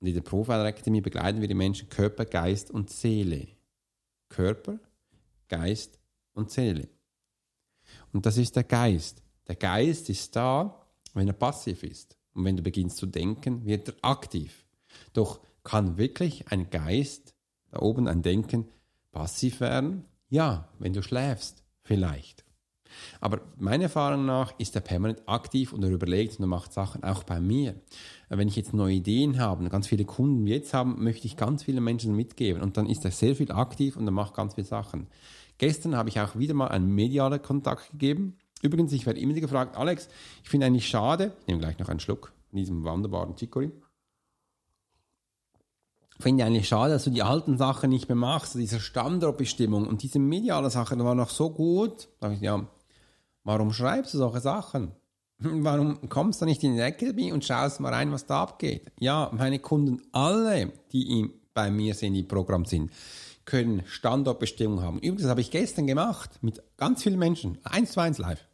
Und 0.00 0.06
in 0.06 0.14
der 0.14 0.22
Profiler 0.22 0.64
Academy 0.64 1.00
begleiten 1.00 1.40
wir 1.40 1.48
die 1.48 1.54
Menschen 1.54 1.88
Körper, 1.88 2.24
Geist 2.24 2.70
und 2.70 2.88
Seele. 2.88 3.48
Körper, 4.28 4.78
Geist 5.48 5.98
und 6.34 6.50
Seele. 6.50 6.88
Und 8.12 8.24
das 8.24 8.36
ist 8.36 8.54
der 8.56 8.64
Geist. 8.64 9.22
Der 9.48 9.56
Geist 9.56 10.08
ist 10.08 10.34
da, 10.36 10.86
wenn 11.14 11.26
er 11.26 11.34
passiv 11.34 11.82
ist. 11.82 12.16
Und 12.32 12.44
wenn 12.44 12.56
du 12.56 12.62
beginnst 12.62 12.98
zu 12.98 13.06
denken, 13.06 13.64
wird 13.64 13.88
er 13.88 13.94
aktiv. 14.02 14.64
Doch 15.12 15.40
kann 15.64 15.98
wirklich 15.98 16.46
ein 16.48 16.70
Geist, 16.70 17.34
da 17.70 17.80
oben 17.80 18.06
ein 18.06 18.22
Denken, 18.22 18.68
passiv 19.10 19.60
werden? 19.60 20.04
Ja, 20.28 20.68
wenn 20.78 20.92
du 20.92 21.02
schläfst, 21.02 21.64
vielleicht. 21.82 22.44
Aber 23.20 23.40
meiner 23.58 23.84
Erfahrung 23.84 24.26
nach 24.26 24.52
ist 24.58 24.74
er 24.74 24.80
permanent 24.80 25.22
aktiv 25.26 25.72
und 25.72 25.82
er 25.82 25.90
überlegt 25.90 26.38
und 26.38 26.44
er 26.44 26.48
macht 26.48 26.72
Sachen 26.72 27.04
auch 27.04 27.22
bei 27.24 27.40
mir. 27.40 27.74
Wenn 28.28 28.48
ich 28.48 28.56
jetzt 28.56 28.74
neue 28.74 28.94
Ideen 28.94 29.38
habe 29.38 29.62
und 29.62 29.70
ganz 29.70 29.86
viele 29.86 30.04
Kunden 30.04 30.46
jetzt 30.46 30.74
haben, 30.74 31.02
möchte 31.02 31.26
ich 31.26 31.36
ganz 31.36 31.62
viele 31.62 31.80
Menschen 31.80 32.14
mitgeben 32.14 32.62
und 32.62 32.76
dann 32.76 32.86
ist 32.86 33.04
er 33.04 33.10
sehr 33.10 33.36
viel 33.36 33.52
aktiv 33.52 33.96
und 33.96 34.06
er 34.06 34.12
macht 34.12 34.34
ganz 34.34 34.54
viele 34.54 34.66
Sachen. 34.66 35.06
Gestern 35.58 35.96
habe 35.96 36.08
ich 36.08 36.20
auch 36.20 36.36
wieder 36.36 36.54
mal 36.54 36.68
einen 36.68 36.94
medialen 36.94 37.42
Kontakt 37.42 37.90
gegeben. 37.90 38.36
Übrigens, 38.62 38.92
ich 38.92 39.06
werde 39.06 39.20
immer 39.20 39.34
gefragt, 39.34 39.76
Alex, 39.76 40.08
ich 40.42 40.48
finde 40.48 40.66
eigentlich 40.66 40.88
schade, 40.88 41.32
ich 41.40 41.46
nehme 41.46 41.60
gleich 41.60 41.78
noch 41.78 41.88
einen 41.88 42.00
Schluck 42.00 42.32
in 42.52 42.58
diesem 42.58 42.84
wunderbaren 42.84 43.36
Chicory. 43.36 43.70
Ich 46.18 46.24
finde 46.24 46.44
eigentlich 46.44 46.66
schade, 46.66 46.92
dass 46.92 47.04
du 47.04 47.10
die 47.10 47.22
alten 47.22 47.58
Sachen 47.58 47.90
nicht 47.90 48.08
mehr 48.08 48.16
machst, 48.16 48.56
diese 48.56 48.80
Standortbestimmung 48.80 49.86
und 49.86 50.02
diese 50.02 50.18
mediale 50.18 50.68
Sache, 50.68 50.96
die 50.96 51.04
war 51.04 51.14
noch 51.14 51.30
so 51.30 51.50
gut. 51.50 52.08
Da 52.18 52.32
ich, 52.32 52.40
ja, 52.40 52.66
Warum 53.48 53.72
schreibst 53.72 54.12
du 54.12 54.18
solche 54.18 54.40
Sachen? 54.40 54.92
Warum 55.38 56.06
kommst 56.10 56.42
du 56.42 56.44
nicht 56.44 56.62
in 56.64 56.74
die 56.74 56.82
Academy 56.82 57.32
und 57.32 57.46
schaust 57.46 57.80
mal 57.80 57.94
rein, 57.94 58.12
was 58.12 58.26
da 58.26 58.42
abgeht? 58.42 58.92
Ja, 59.00 59.30
meine 59.32 59.58
Kunden, 59.58 60.02
alle, 60.12 60.70
die 60.92 61.30
bei 61.54 61.70
mir 61.70 61.94
sind, 61.94 62.12
die 62.12 62.24
Programm 62.24 62.66
sind, 62.66 62.92
können 63.46 63.84
Standortbestimmung 63.86 64.82
haben. 64.82 64.98
Übrigens 64.98 65.30
habe 65.30 65.40
ich 65.40 65.50
gestern 65.50 65.86
gemacht 65.86 66.28
mit 66.42 66.62
ganz 66.76 67.02
vielen 67.02 67.18
Menschen, 67.18 67.56
eins 67.64 67.92
zu 67.92 68.00
eins 68.00 68.18
live. 68.18 68.46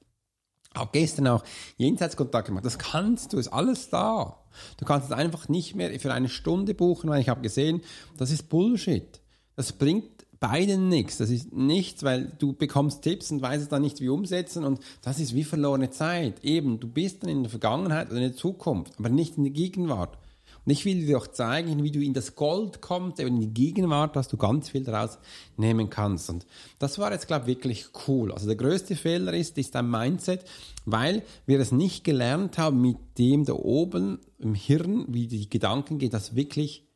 Auch 0.75 0.93
gestern 0.93 1.27
auch 1.27 1.43
Jenseitskontakt 1.77 2.47
gemacht. 2.47 2.65
Das 2.65 2.79
kannst 2.79 3.33
du, 3.33 3.39
ist 3.39 3.49
alles 3.49 3.91
da. 3.91 4.45
Du 4.77 4.85
kannst 4.85 5.09
es 5.09 5.13
einfach 5.13 5.49
nicht 5.49 5.75
mehr 5.75 5.99
für 5.99 6.15
eine 6.15 6.29
Stunde 6.29 6.73
buchen, 6.73 7.11
weil 7.11 7.21
ich 7.21 7.29
habe 7.29 7.41
gesehen, 7.41 7.81
das 8.17 8.31
ist 8.31 8.49
Bullshit. 8.49 9.21
Das 9.57 9.73
bringt 9.73 10.14
beiden 10.49 10.91
nichts. 10.91 11.17
Das 11.17 11.31
ist 11.31 11.55
nichts, 11.55 12.03
weil 12.03 12.31
du 12.39 12.53
bekommst 12.53 13.01
Tipps 13.01 13.31
und 13.31 13.41
weißt 13.41 13.73
dann 13.73 13.81
nicht, 13.81 14.03
wie 14.03 14.11
umsetzen 14.11 14.65
und 14.65 14.79
das 15.01 15.19
ist 15.19 15.35
wie 15.35 15.43
verlorene 15.43 15.89
Zeit. 15.89 16.45
Eben, 16.45 16.81
du 16.81 16.87
bist 16.87 17.23
dann 17.23 17.31
in 17.31 17.45
der 17.45 17.51
Vergangenheit 17.51 18.09
oder 18.09 18.19
in 18.19 18.29
der 18.29 18.37
Zukunft, 18.37 18.93
aber 18.99 19.09
nicht 19.09 19.39
in 19.39 19.45
der 19.45 19.55
Gegenwart. 19.55 20.19
Und 20.67 20.73
ich 20.73 20.85
will 20.85 21.07
dir 21.07 21.17
auch 21.17 21.29
zeigen, 21.29 21.83
wie 21.83 21.91
du 21.91 22.01
in 22.01 22.13
das 22.13 22.35
Gold 22.35 22.83
kommst, 22.83 23.21
in 23.21 23.41
die 23.41 23.55
Gegenwart, 23.55 24.17
dass 24.17 24.29
du 24.29 24.37
ganz 24.37 24.69
viel 24.69 24.85
daraus 24.85 25.19
nehmen 25.57 25.89
kannst. 25.89 26.29
Und 26.29 26.45
das 26.79 26.99
war 26.99 27.11
jetzt, 27.11 27.27
glaube 27.27 27.45
ich, 27.45 27.57
wirklich 27.57 27.87
cool. 28.07 28.31
Also 28.31 28.47
der 28.47 28.57
größte 28.57 28.97
Fehler 28.97 29.33
ist, 29.33 29.57
ist 29.57 29.75
dein 29.75 29.91
Mindset, 29.91 30.45
weil 30.85 31.23
wir 31.47 31.59
es 31.59 31.73
nicht 31.73 32.05
gelernt 32.05 32.59
haben, 32.59 32.83
mit 32.83 32.99
dem 33.17 33.47
da 33.47 33.55
oben 33.55 34.19
im 34.39 34.55
Hirn, 34.55 35.07
wie 35.09 35.27
die 35.27 35.49
Gedanken 35.49 35.99
gehen, 35.99 36.11
das 36.11 36.35
wirklich 36.35 36.87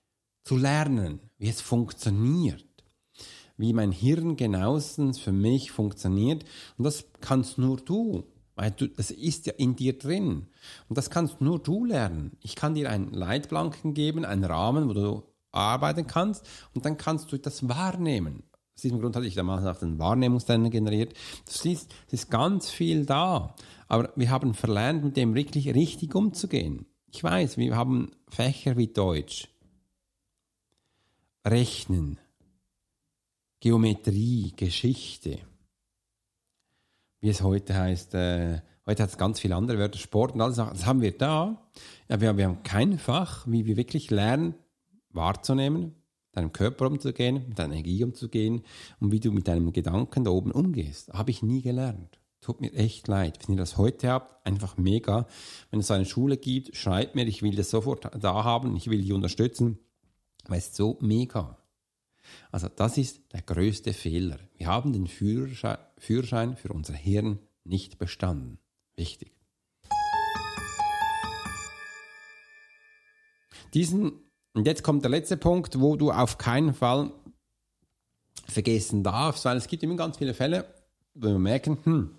zu 0.45 0.57
lernen, 0.57 1.21
wie 1.39 1.49
es 1.49 1.63
funktioniert 1.63 2.68
wie 3.59 3.75
mein 3.75 3.93
Hirn 3.93 4.37
genauestens 4.37 5.19
für 5.19 5.33
mich 5.33 5.71
funktioniert. 5.71 6.45
Und 6.79 6.85
das 6.85 7.05
kannst 7.21 7.59
nur 7.59 7.77
du. 7.77 8.25
Weil 8.55 8.73
du, 8.73 8.89
das 8.89 9.13
ist 9.13 9.47
ja 9.47 9.53
in 9.57 9.77
dir 9.77 9.97
drin. 9.99 10.47
Und 10.89 10.99
das 10.99 11.11
kannst 11.11 11.41
nur 11.41 11.61
du 11.61 11.85
lernen. 11.85 12.33
Ich 12.41 12.57
kann 12.57 12.75
dir 12.75 12.91
einen 12.91 13.13
Leitplanken 13.13 13.95
geben, 13.95 14.25
einen 14.25 14.45
Rahmen, 14.45 14.89
wo 14.89 14.95
du 14.95 15.23
arbeiten 15.53 16.07
kannst 16.07 16.47
und 16.75 16.85
dann 16.85 16.97
kannst 16.97 17.31
du 17.33 17.39
das 17.39 17.69
wahrnehmen. 17.69 18.43
Aus 18.75 18.83
diesem 18.83 19.01
Grund 19.01 19.17
hatte 19.17 19.27
ich 19.27 19.35
damals 19.35 19.65
auch 19.65 19.79
den 19.79 19.99
Wahrnehmungstrainer 19.99 20.71
generiert. 20.71 21.13
Du 21.13 21.53
siehst, 21.53 21.93
es 22.09 22.13
ist 22.13 22.31
ganz 22.31 22.71
viel 22.71 23.07
da. 23.07 23.55
Aber 23.89 24.13
wir 24.17 24.31
haben 24.31 24.55
verlernt, 24.55 25.05
mit 25.05 25.17
dem 25.17 25.35
wirklich 25.35 25.75
richtig 25.75 26.15
umzugehen. 26.15 26.87
Ich 27.11 27.25
weiß, 27.25 27.57
wir 27.57 27.75
haben 27.75 28.11
Fächer 28.29 28.77
wie 28.77 28.89
Deutsch, 28.89 29.49
Rechnen, 31.47 32.19
Geometrie, 33.61 34.53
Geschichte 34.57 35.41
wie 37.21 37.29
es 37.29 37.43
heute 37.43 37.77
heißt, 37.77 38.15
äh, 38.15 38.61
heute 38.87 39.03
hat 39.03 39.11
es 39.11 39.19
ganz 39.19 39.41
viele 39.41 39.57
andere 39.57 39.79
Wörter, 39.79 39.99
Sport 39.99 40.35
und 40.35 40.41
alles, 40.41 40.57
das 40.57 40.87
haben 40.87 41.01
wir 41.01 41.17
da. 41.17 41.71
Ja, 42.09 42.21
wir, 42.21 42.37
wir 42.37 42.45
haben 42.47 42.63
kein 42.63 42.99
Fach, 42.99 43.47
wie 43.47 43.67
wir 43.67 43.77
wirklich 43.77 44.11
lernen, 44.11 44.55
wahrzunehmen, 45.11 45.95
deinem 46.33 46.53
Körper 46.53 46.87
umzugehen, 46.87 47.45
mit 47.49 47.59
deiner 47.59 47.75
Energie 47.75 48.05
umzugehen 48.05 48.63
und 49.01 49.11
wie 49.11 49.21
du 49.21 49.33
mit 49.33 49.49
deinem 49.49 49.73
Gedanken 49.73 50.25
da 50.25 50.31
oben 50.31 50.53
umgehst. 50.53 51.13
Habe 51.13 51.31
ich 51.31 51.43
nie 51.43 51.63
gelernt. 51.63 52.21
Tut 52.41 52.61
mir 52.61 52.73
echt 52.73 53.09
leid. 53.09 53.39
Wenn 53.41 53.57
ihr 53.57 53.61
das 53.61 53.77
heute 53.77 54.11
habt, 54.11 54.47
einfach 54.47 54.77
mega. 54.77 55.27
Wenn 55.71 55.81
es 55.81 55.91
eine 55.91 56.05
Schule 56.05 56.37
gibt, 56.37 56.77
schreibt 56.77 57.17
mir, 57.17 57.27
ich 57.27 57.43
will 57.43 57.57
das 57.57 57.71
sofort 57.71 58.09
da 58.23 58.45
haben, 58.45 58.77
ich 58.77 58.89
will 58.89 59.03
die 59.03 59.13
unterstützen. 59.13 59.79
Weil 60.47 60.59
es 60.59 60.75
so 60.75 60.99
mega. 61.01 61.59
Also 62.51 62.69
das 62.69 62.99
ist 62.99 63.21
der 63.33 63.43
größte 63.43 63.93
Fehler. 63.93 64.39
Wir 64.57 64.67
haben 64.67 64.93
den 64.93 65.07
Führerschein, 65.07 66.57
für 66.57 66.73
unser 66.73 66.95
Hirn 66.95 67.39
nicht 67.65 67.99
bestanden. 67.99 68.59
Wichtig. 68.97 69.33
Diesen, 73.75 74.13
und 74.55 74.67
jetzt 74.67 74.83
kommt 74.83 75.03
der 75.05 75.11
letzte 75.11 75.37
Punkt, 75.37 75.81
wo 75.81 75.97
du 75.97 76.11
auf 76.11 76.39
keinen 76.39 76.75
Fall 76.75 77.13
vergessen 78.47 79.03
darfst, 79.03 79.45
weil 79.45 79.57
es 79.57 79.69
gibt 79.69 79.83
immer 79.83 79.97
ganz 79.97 80.17
viele 80.17 80.35
Fälle, 80.35 80.65
wo 81.15 81.29
wir 81.29 81.39
merken, 81.39 81.79
hm, 81.85 82.11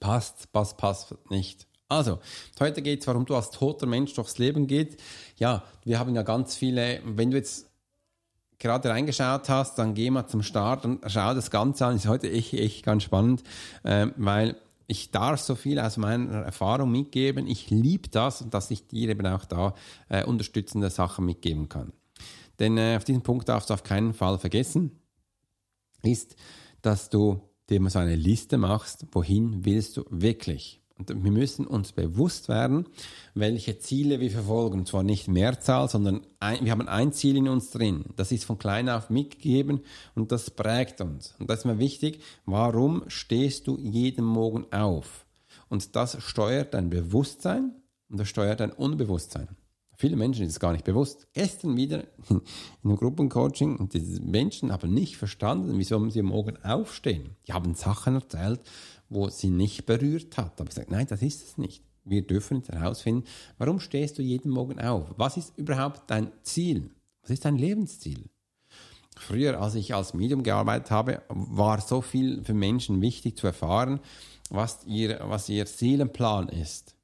passt, 0.00 0.50
passt, 0.52 0.76
passt 0.76 1.14
nicht. 1.30 1.66
Also, 1.88 2.20
heute 2.60 2.82
geht 2.82 3.00
es, 3.00 3.06
warum 3.06 3.26
du 3.26 3.34
als 3.34 3.50
toter 3.50 3.86
Mensch 3.86 4.14
durchs 4.14 4.38
Leben 4.38 4.66
gehst. 4.66 5.00
Ja, 5.36 5.64
wir 5.84 5.98
haben 5.98 6.14
ja 6.14 6.22
ganz 6.22 6.56
viele, 6.56 7.00
wenn 7.04 7.30
du 7.30 7.36
jetzt 7.36 7.69
gerade 8.60 8.90
reingeschaut 8.90 9.48
hast, 9.48 9.78
dann 9.78 9.94
geh 9.94 10.10
mal 10.10 10.28
zum 10.28 10.42
Start 10.44 10.84
und 10.84 11.00
schau 11.08 11.34
das 11.34 11.50
Ganze 11.50 11.86
an. 11.86 11.96
Ist 11.96 12.06
heute 12.06 12.30
echt, 12.30 12.52
echt 12.52 12.84
ganz 12.84 13.02
spannend, 13.02 13.42
äh, 13.82 14.06
weil 14.16 14.56
ich 14.86 15.10
darf 15.10 15.40
so 15.40 15.54
viel 15.54 15.80
aus 15.80 15.96
meiner 15.96 16.42
Erfahrung 16.42 16.92
mitgeben. 16.92 17.46
Ich 17.46 17.70
liebe 17.70 18.08
das 18.08 18.44
dass 18.50 18.70
ich 18.70 18.86
dir 18.86 19.08
eben 19.08 19.26
auch 19.26 19.44
da 19.44 19.74
äh, 20.08 20.24
unterstützende 20.24 20.90
Sachen 20.90 21.24
mitgeben 21.24 21.68
kann. 21.68 21.92
Denn 22.58 22.76
äh, 22.76 22.96
auf 22.96 23.04
diesen 23.04 23.22
Punkt 23.22 23.48
darfst 23.48 23.70
du 23.70 23.74
auf 23.74 23.82
keinen 23.82 24.12
Fall 24.12 24.38
vergessen, 24.38 25.00
ist, 26.02 26.36
dass 26.82 27.08
du 27.08 27.40
dir 27.70 27.80
mal 27.80 27.90
so 27.90 27.98
eine 27.98 28.16
Liste 28.16 28.58
machst, 28.58 29.06
wohin 29.12 29.64
willst 29.64 29.96
du 29.96 30.04
wirklich. 30.10 30.79
Und 31.08 31.24
wir 31.24 31.30
müssen 31.30 31.66
uns 31.66 31.92
bewusst 31.92 32.48
werden, 32.50 32.86
welche 33.34 33.78
Ziele 33.78 34.20
wir 34.20 34.30
verfolgen. 34.30 34.80
Und 34.80 34.88
zwar 34.88 35.02
nicht 35.02 35.28
Mehrzahl, 35.28 35.88
sondern 35.88 36.20
ein, 36.40 36.62
wir 36.64 36.72
haben 36.72 36.88
ein 36.88 37.12
Ziel 37.12 37.38
in 37.38 37.48
uns 37.48 37.70
drin. 37.70 38.04
Das 38.16 38.32
ist 38.32 38.44
von 38.44 38.58
klein 38.58 38.90
auf 38.90 39.08
mitgegeben 39.08 39.80
und 40.14 40.30
das 40.30 40.50
prägt 40.50 41.00
uns. 41.00 41.34
Und 41.38 41.48
das 41.48 41.60
ist 41.60 41.64
mir 41.64 41.78
wichtig. 41.78 42.20
Warum 42.44 43.04
stehst 43.08 43.66
du 43.66 43.78
jeden 43.78 44.26
Morgen 44.26 44.66
auf? 44.72 45.24
Und 45.70 45.96
das 45.96 46.22
steuert 46.22 46.74
dein 46.74 46.90
Bewusstsein 46.90 47.72
und 48.10 48.20
das 48.20 48.28
steuert 48.28 48.60
dein 48.60 48.72
Unbewusstsein. 48.72 49.48
Viele 50.00 50.16
Menschen 50.16 50.46
ist 50.46 50.52
es 50.52 50.60
gar 50.60 50.72
nicht 50.72 50.86
bewusst. 50.86 51.28
Gestern 51.34 51.76
wieder 51.76 52.04
in 52.30 52.40
einem 52.82 52.96
Gruppencoaching 52.96 53.76
und 53.76 53.92
die 53.92 54.00
Menschen 54.22 54.72
haben 54.72 54.94
nicht 54.94 55.18
verstanden, 55.18 55.76
wieso 55.76 56.08
sie 56.08 56.22
Morgen 56.22 56.56
aufstehen. 56.64 57.36
Die 57.46 57.52
haben 57.52 57.74
Sachen 57.74 58.14
erzählt, 58.14 58.62
wo 59.10 59.28
sie 59.28 59.50
nicht 59.50 59.84
berührt 59.84 60.38
hat. 60.38 60.58
Aber 60.58 60.70
ich 60.70 60.74
sage, 60.74 60.90
nein, 60.90 61.06
das 61.06 61.20
ist 61.20 61.46
es 61.46 61.58
nicht. 61.58 61.84
Wir 62.04 62.26
dürfen 62.26 62.56
jetzt 62.56 62.70
herausfinden, 62.70 63.24
warum 63.58 63.78
stehst 63.78 64.16
du 64.16 64.22
jeden 64.22 64.50
Morgen 64.50 64.80
auf? 64.80 65.04
Was 65.18 65.36
ist 65.36 65.52
überhaupt 65.58 66.10
dein 66.10 66.32
Ziel? 66.44 66.88
Was 67.20 67.32
ist 67.32 67.44
dein 67.44 67.58
Lebensziel? 67.58 68.30
Früher, 69.18 69.60
als 69.60 69.74
ich 69.74 69.94
als 69.94 70.14
Medium 70.14 70.42
gearbeitet 70.42 70.90
habe, 70.90 71.20
war 71.28 71.78
so 71.82 72.00
viel 72.00 72.42
für 72.42 72.54
Menschen 72.54 73.02
wichtig 73.02 73.36
zu 73.36 73.46
erfahren, 73.46 74.00
was 74.48 74.82
ihr, 74.86 75.20
was 75.24 75.50
ihr 75.50 75.66
Seelenplan 75.66 76.48
ist. 76.48 76.94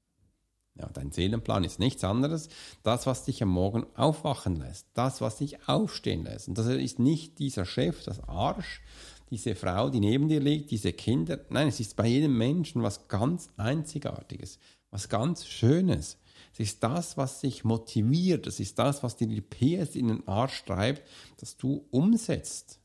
Ja, 0.79 0.89
dein 0.93 1.11
Seelenplan 1.11 1.65
ist 1.65 1.79
nichts 1.79 2.05
anderes. 2.05 2.49
Das, 2.83 3.07
was 3.07 3.25
dich 3.25 3.43
am 3.43 3.49
Morgen 3.49 3.87
aufwachen 3.95 4.57
lässt. 4.57 4.87
Das, 4.95 5.21
was 5.21 5.39
dich 5.39 5.69
aufstehen 5.69 6.25
lässt. 6.25 6.49
Und 6.49 6.59
das 6.59 6.67
ist 6.67 6.99
nicht 6.99 7.39
dieser 7.39 7.65
Chef, 7.65 8.05
das 8.05 8.21
Arsch, 8.29 8.83
diese 9.31 9.55
Frau, 9.55 9.89
die 9.89 10.01
neben 10.01 10.29
dir 10.29 10.41
liegt, 10.41 10.71
diese 10.71 10.93
Kinder. 10.93 11.41
Nein, 11.49 11.69
es 11.69 11.81
ist 11.81 11.97
bei 11.97 12.07
jedem 12.07 12.37
Menschen 12.37 12.83
was 12.83 13.09
ganz 13.09 13.49
Einzigartiges, 13.57 14.59
was 14.91 15.09
ganz 15.09 15.47
Schönes. 15.47 16.19
Es 16.53 16.61
ist 16.61 16.83
das, 16.83 17.17
was 17.17 17.41
dich 17.41 17.65
motiviert. 17.65 18.47
Es 18.47 18.61
ist 18.61 18.79
das, 18.79 19.03
was 19.03 19.17
dir 19.17 19.27
die 19.27 19.41
PS 19.41 19.97
in 19.97 20.09
den 20.09 20.29
Arsch 20.29 20.65
treibt, 20.65 21.03
dass 21.39 21.57
du 21.57 21.87
umsetzt. 21.91 22.81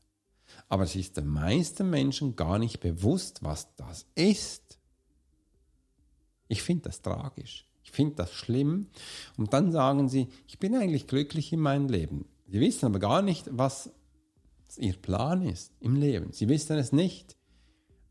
Aber 0.68 0.84
es 0.84 0.96
ist 0.96 1.16
den 1.16 1.26
meisten 1.26 1.90
Menschen 1.90 2.36
gar 2.36 2.58
nicht 2.58 2.80
bewusst, 2.80 3.42
was 3.42 3.74
das 3.76 4.06
ist. 4.14 4.78
Ich 6.48 6.62
finde 6.62 6.84
das 6.84 7.02
tragisch. 7.02 7.66
Ich 7.84 7.90
finde 7.90 8.16
das 8.16 8.32
schlimm. 8.32 8.86
Und 9.36 9.52
dann 9.52 9.72
sagen 9.72 10.08
sie, 10.08 10.28
ich 10.46 10.58
bin 10.58 10.74
eigentlich 10.74 11.06
glücklich 11.06 11.52
in 11.52 11.60
meinem 11.60 11.88
Leben. 11.88 12.26
Sie 12.46 12.60
wissen 12.60 12.86
aber 12.86 12.98
gar 12.98 13.22
nicht, 13.22 13.46
was 13.50 13.90
ihr 14.76 14.94
Plan 14.94 15.42
ist 15.42 15.72
im 15.80 15.96
Leben. 15.96 16.32
Sie 16.32 16.48
wissen 16.48 16.78
es 16.78 16.92
nicht. 16.92 17.36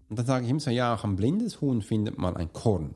Und 0.10 0.20
dann 0.20 0.26
sage 0.26 0.46
ich 0.46 0.52
immer 0.52 0.60
so, 0.60 0.72
ja, 0.72 0.94
auch 0.94 1.04
ein 1.04 1.16
blindes 1.16 1.62
Huhn 1.62 1.82
findet 1.82 2.18
man 2.18 2.36
ein 2.36 2.52
Korn. 2.52 2.96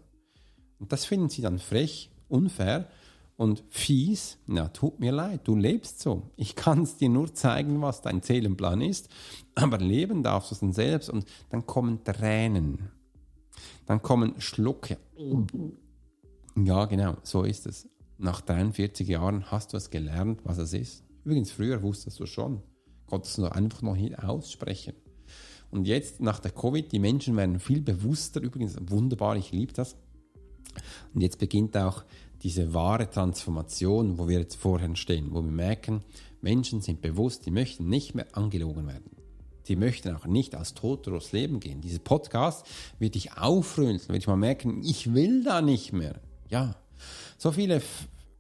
Und 0.80 0.92
das 0.92 1.06
finden 1.06 1.30
sie 1.30 1.42
dann 1.42 1.60
frech, 1.60 2.12
unfair 2.28 2.90
und 3.38 3.64
fies. 3.70 4.38
Na, 4.48 4.68
tut 4.70 5.00
mir 5.00 5.12
leid, 5.12 5.42
du 5.46 5.56
lebst 5.56 6.02
so. 6.02 6.24
Ich 6.36 6.56
kann 6.56 6.84
es 6.84 6.98
dir 6.98 7.10
nur 7.10 7.34
zeigen, 7.34 7.82
was 7.82 8.02
dein 8.02 8.22
Seelenplan 8.22 8.82
ist, 8.82 9.10
aber 9.56 9.78
leben 9.78 10.24
darfst 10.24 10.52
du 10.52 10.56
es 10.56 10.60
dann 10.60 10.74
selbst 10.74 11.10
und 11.10 11.26
dann 11.50 11.66
kommen 11.66 12.04
Tränen. 12.04 12.90
Dann 13.86 14.02
kommen 14.02 14.40
Schlucke. 14.40 14.98
Ja, 16.58 16.86
genau, 16.86 17.18
so 17.24 17.44
ist 17.44 17.66
es. 17.66 17.88
Nach 18.18 18.42
43 18.42 19.08
Jahren 19.08 19.52
hast 19.52 19.74
du 19.74 19.78
es 19.78 19.90
gelernt, 19.90 20.42
was 20.44 20.58
es 20.58 20.74
ist. 20.74 21.04
Übrigens, 21.24 21.52
früher 21.52 21.82
wusstest 21.82 22.20
du 22.20 22.26
schon 22.26 22.62
konntest 23.08 23.38
du 23.38 23.46
einfach 23.46 23.82
noch 23.82 23.96
nicht 23.96 24.20
aussprechen. 24.20 24.94
Und 25.72 25.86
jetzt 25.88 26.22
nach 26.22 26.40
der 26.40 26.52
Covid, 26.52 26.92
die 26.92 27.00
Menschen 27.00 27.36
werden 27.36 27.60
viel 27.60 27.82
bewusster, 27.82 28.42
übrigens 28.42 28.78
wunderbar, 28.88 29.36
ich 29.36 29.52
liebe 29.52 29.74
das. 29.74 29.96
Und 31.14 31.22
jetzt 31.22 31.40
beginnt 31.40 31.76
auch 31.78 32.04
diese 32.44 32.74
wahre 32.74 33.10
Transformation, 33.10 34.18
wo 34.18 34.28
wir 34.28 34.40
jetzt 34.40 34.56
vorher 34.56 34.96
stehen, 34.96 35.30
wo 35.32 35.44
wir 35.44 35.52
merken, 35.52 36.04
Menschen 36.42 36.82
sind 36.82 37.02
bewusst, 37.02 37.46
die 37.46 37.52
möchten 37.52 37.90
nicht 37.90 38.14
mehr 38.14 38.28
angelogen 38.34 38.88
werden. 38.88 39.12
Die 39.68 39.76
möchten 39.76 40.16
auch 40.16 40.28
nicht 40.28 40.54
als 40.54 40.76
Toter 40.76 41.12
durchs 41.12 41.32
Leben 41.32 41.60
gehen. 41.60 41.82
Dieser 41.82 42.00
Podcast 42.00 42.68
wird 43.00 43.16
dich 43.16 43.36
aufrühren, 43.38 44.00
wird 44.08 44.18
dich 44.18 44.28
mal 44.28 44.36
merken, 44.36 44.84
ich 44.84 45.14
will 45.14 45.44
da 45.44 45.62
nicht 45.62 45.92
mehr. 45.92 46.22
Ja, 46.50 46.76
so 47.38 47.52
viele 47.52 47.82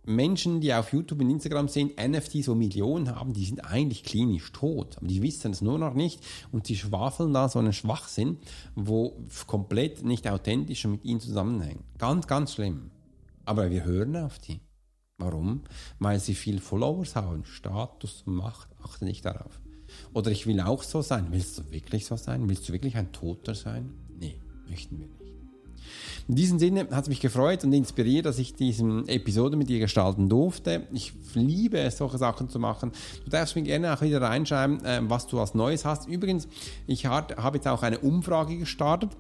Menschen, 0.06 0.62
die 0.62 0.74
auf 0.74 0.94
YouTube 0.94 1.22
und 1.22 1.30
Instagram 1.30 1.68
sind, 1.68 1.98
NFT 1.98 2.44
so 2.44 2.54
Millionen 2.54 3.16
haben, 3.16 3.34
die 3.34 3.46
sind 3.46 3.60
eigentlich 3.62 4.04
klinisch 4.04 4.52
tot. 4.52 4.98
Aber 4.98 5.08
die 5.08 5.22
wissen 5.22 5.52
es 5.52 5.62
nur 5.62 5.80
noch 5.80 5.96
nicht 5.96 6.20
und 6.52 6.70
die 6.70 6.76
schwafeln 6.76 7.34
da 7.34 7.50
so 7.50 7.60
einen 7.60 7.74
Schwachsinn, 7.74 8.38
wo 8.76 9.18
komplett 9.48 10.04
nicht 10.04 10.28
authentisch 10.28 10.86
mit 10.86 11.04
ihnen 11.04 11.20
zusammenhängt. 11.20 11.84
Ganz, 11.98 12.28
ganz 12.28 12.54
schlimm. 12.54 12.92
Aber 13.46 13.72
wir 13.72 13.84
hören 13.84 14.16
auf 14.16 14.40
die. 14.40 14.60
Warum? 15.18 15.62
Weil 16.00 16.20
sie 16.20 16.36
viel 16.36 16.60
Followers 16.60 17.16
haben, 17.16 17.46
Status, 17.46 18.24
Macht, 18.26 18.70
achte 18.84 19.06
nicht 19.06 19.26
darauf. 19.26 19.60
Oder 20.14 20.32
ich 20.32 20.46
will 20.46 20.60
auch 20.60 20.84
so 20.84 21.02
sein. 21.02 21.28
Willst 21.32 21.58
du 21.58 21.72
wirklich 21.72 22.06
so 22.06 22.18
sein? 22.18 22.48
Willst 22.50 22.68
du 22.68 22.74
wirklich 22.74 22.98
ein 22.98 23.12
Toter 23.12 23.56
sein? 23.56 23.94
Nee, 24.20 24.40
möchten 24.68 25.00
wir 25.00 25.08
nicht. 25.08 25.25
In 26.28 26.36
diesem 26.36 26.58
Sinne 26.58 26.88
hat 26.92 27.04
es 27.04 27.10
mich 27.10 27.20
gefreut 27.20 27.64
und 27.64 27.74
inspiriert, 27.74 28.26
dass 28.26 28.40
ich 28.40 28.56
diese 28.56 29.04
Episode 29.08 29.58
mit 29.58 29.70
dir 29.70 29.80
gestalten 29.80 30.28
durfte. 30.28 30.88
Ich 30.92 31.14
liebe 31.36 31.78
es, 31.78 31.98
solche 31.98 32.18
Sachen 32.18 32.50
zu 32.50 32.58
machen. 32.58 32.92
Du 33.24 33.30
darfst 33.30 33.56
mir 33.56 33.62
gerne 33.62 33.94
auch 33.94 34.02
wieder 34.02 34.22
reinschreiben, 34.22 34.84
äh, 34.84 35.02
was 35.04 35.28
du 35.28 35.40
als 35.40 35.54
Neues 35.54 35.86
hast. 35.86 36.08
Übrigens, 36.08 36.48
ich 36.88 37.06
habe 37.06 37.36
jetzt 37.54 37.68
auch 37.68 37.84
eine 37.84 38.00
Umfrage 38.00 38.58
gestartet. 38.58 39.12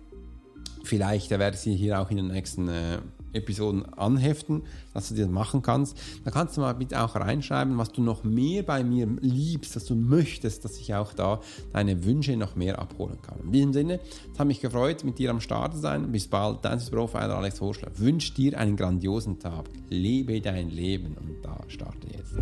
Vielleicht 0.83 1.29
werde 1.29 1.55
ich 1.55 1.61
sie 1.61 1.75
hier 1.75 2.01
auch 2.01 2.09
in 2.09 2.17
den 2.17 2.27
nächsten 2.27 2.69
äh, 2.69 2.99
Episoden 3.35 3.85
anheften, 3.93 4.63
dass 4.93 5.09
du 5.09 5.15
das 5.15 5.27
machen 5.27 5.61
kannst. 5.61 5.97
Da 6.23 6.31
kannst 6.31 6.57
du 6.57 6.61
mal 6.61 6.73
bitte 6.73 7.01
auch 7.01 7.15
reinschreiben, 7.15 7.77
was 7.77 7.91
du 7.91 8.01
noch 8.01 8.23
mehr 8.23 8.63
bei 8.63 8.83
mir 8.83 9.07
liebst, 9.21 9.75
dass 9.75 9.85
du 9.85 9.95
möchtest, 9.95 10.65
dass 10.65 10.77
ich 10.77 10.93
auch 10.95 11.13
da 11.13 11.41
deine 11.73 12.03
Wünsche 12.05 12.35
noch 12.37 12.55
mehr 12.55 12.79
abholen 12.79 13.21
kann. 13.21 13.39
In 13.45 13.51
diesem 13.51 13.73
Sinne, 13.73 13.99
es 14.33 14.39
hat 14.39 14.47
mich 14.47 14.61
gefreut, 14.61 15.03
mit 15.03 15.19
dir 15.19 15.31
am 15.31 15.41
Start 15.41 15.73
zu 15.73 15.79
sein. 15.79 16.11
Bis 16.11 16.27
bald, 16.27 16.63
dein 16.63 16.79
Profiler 16.79 17.37
Alex 17.37 17.61
Horschler. 17.61 17.91
Wünsche 17.95 18.33
dir 18.33 18.57
einen 18.57 18.75
grandiosen 18.75 19.39
Tag. 19.39 19.65
Lebe 19.89 20.41
dein 20.41 20.69
Leben 20.69 21.15
und 21.17 21.43
da 21.43 21.59
starte 21.67 22.07
jetzt. 22.07 22.35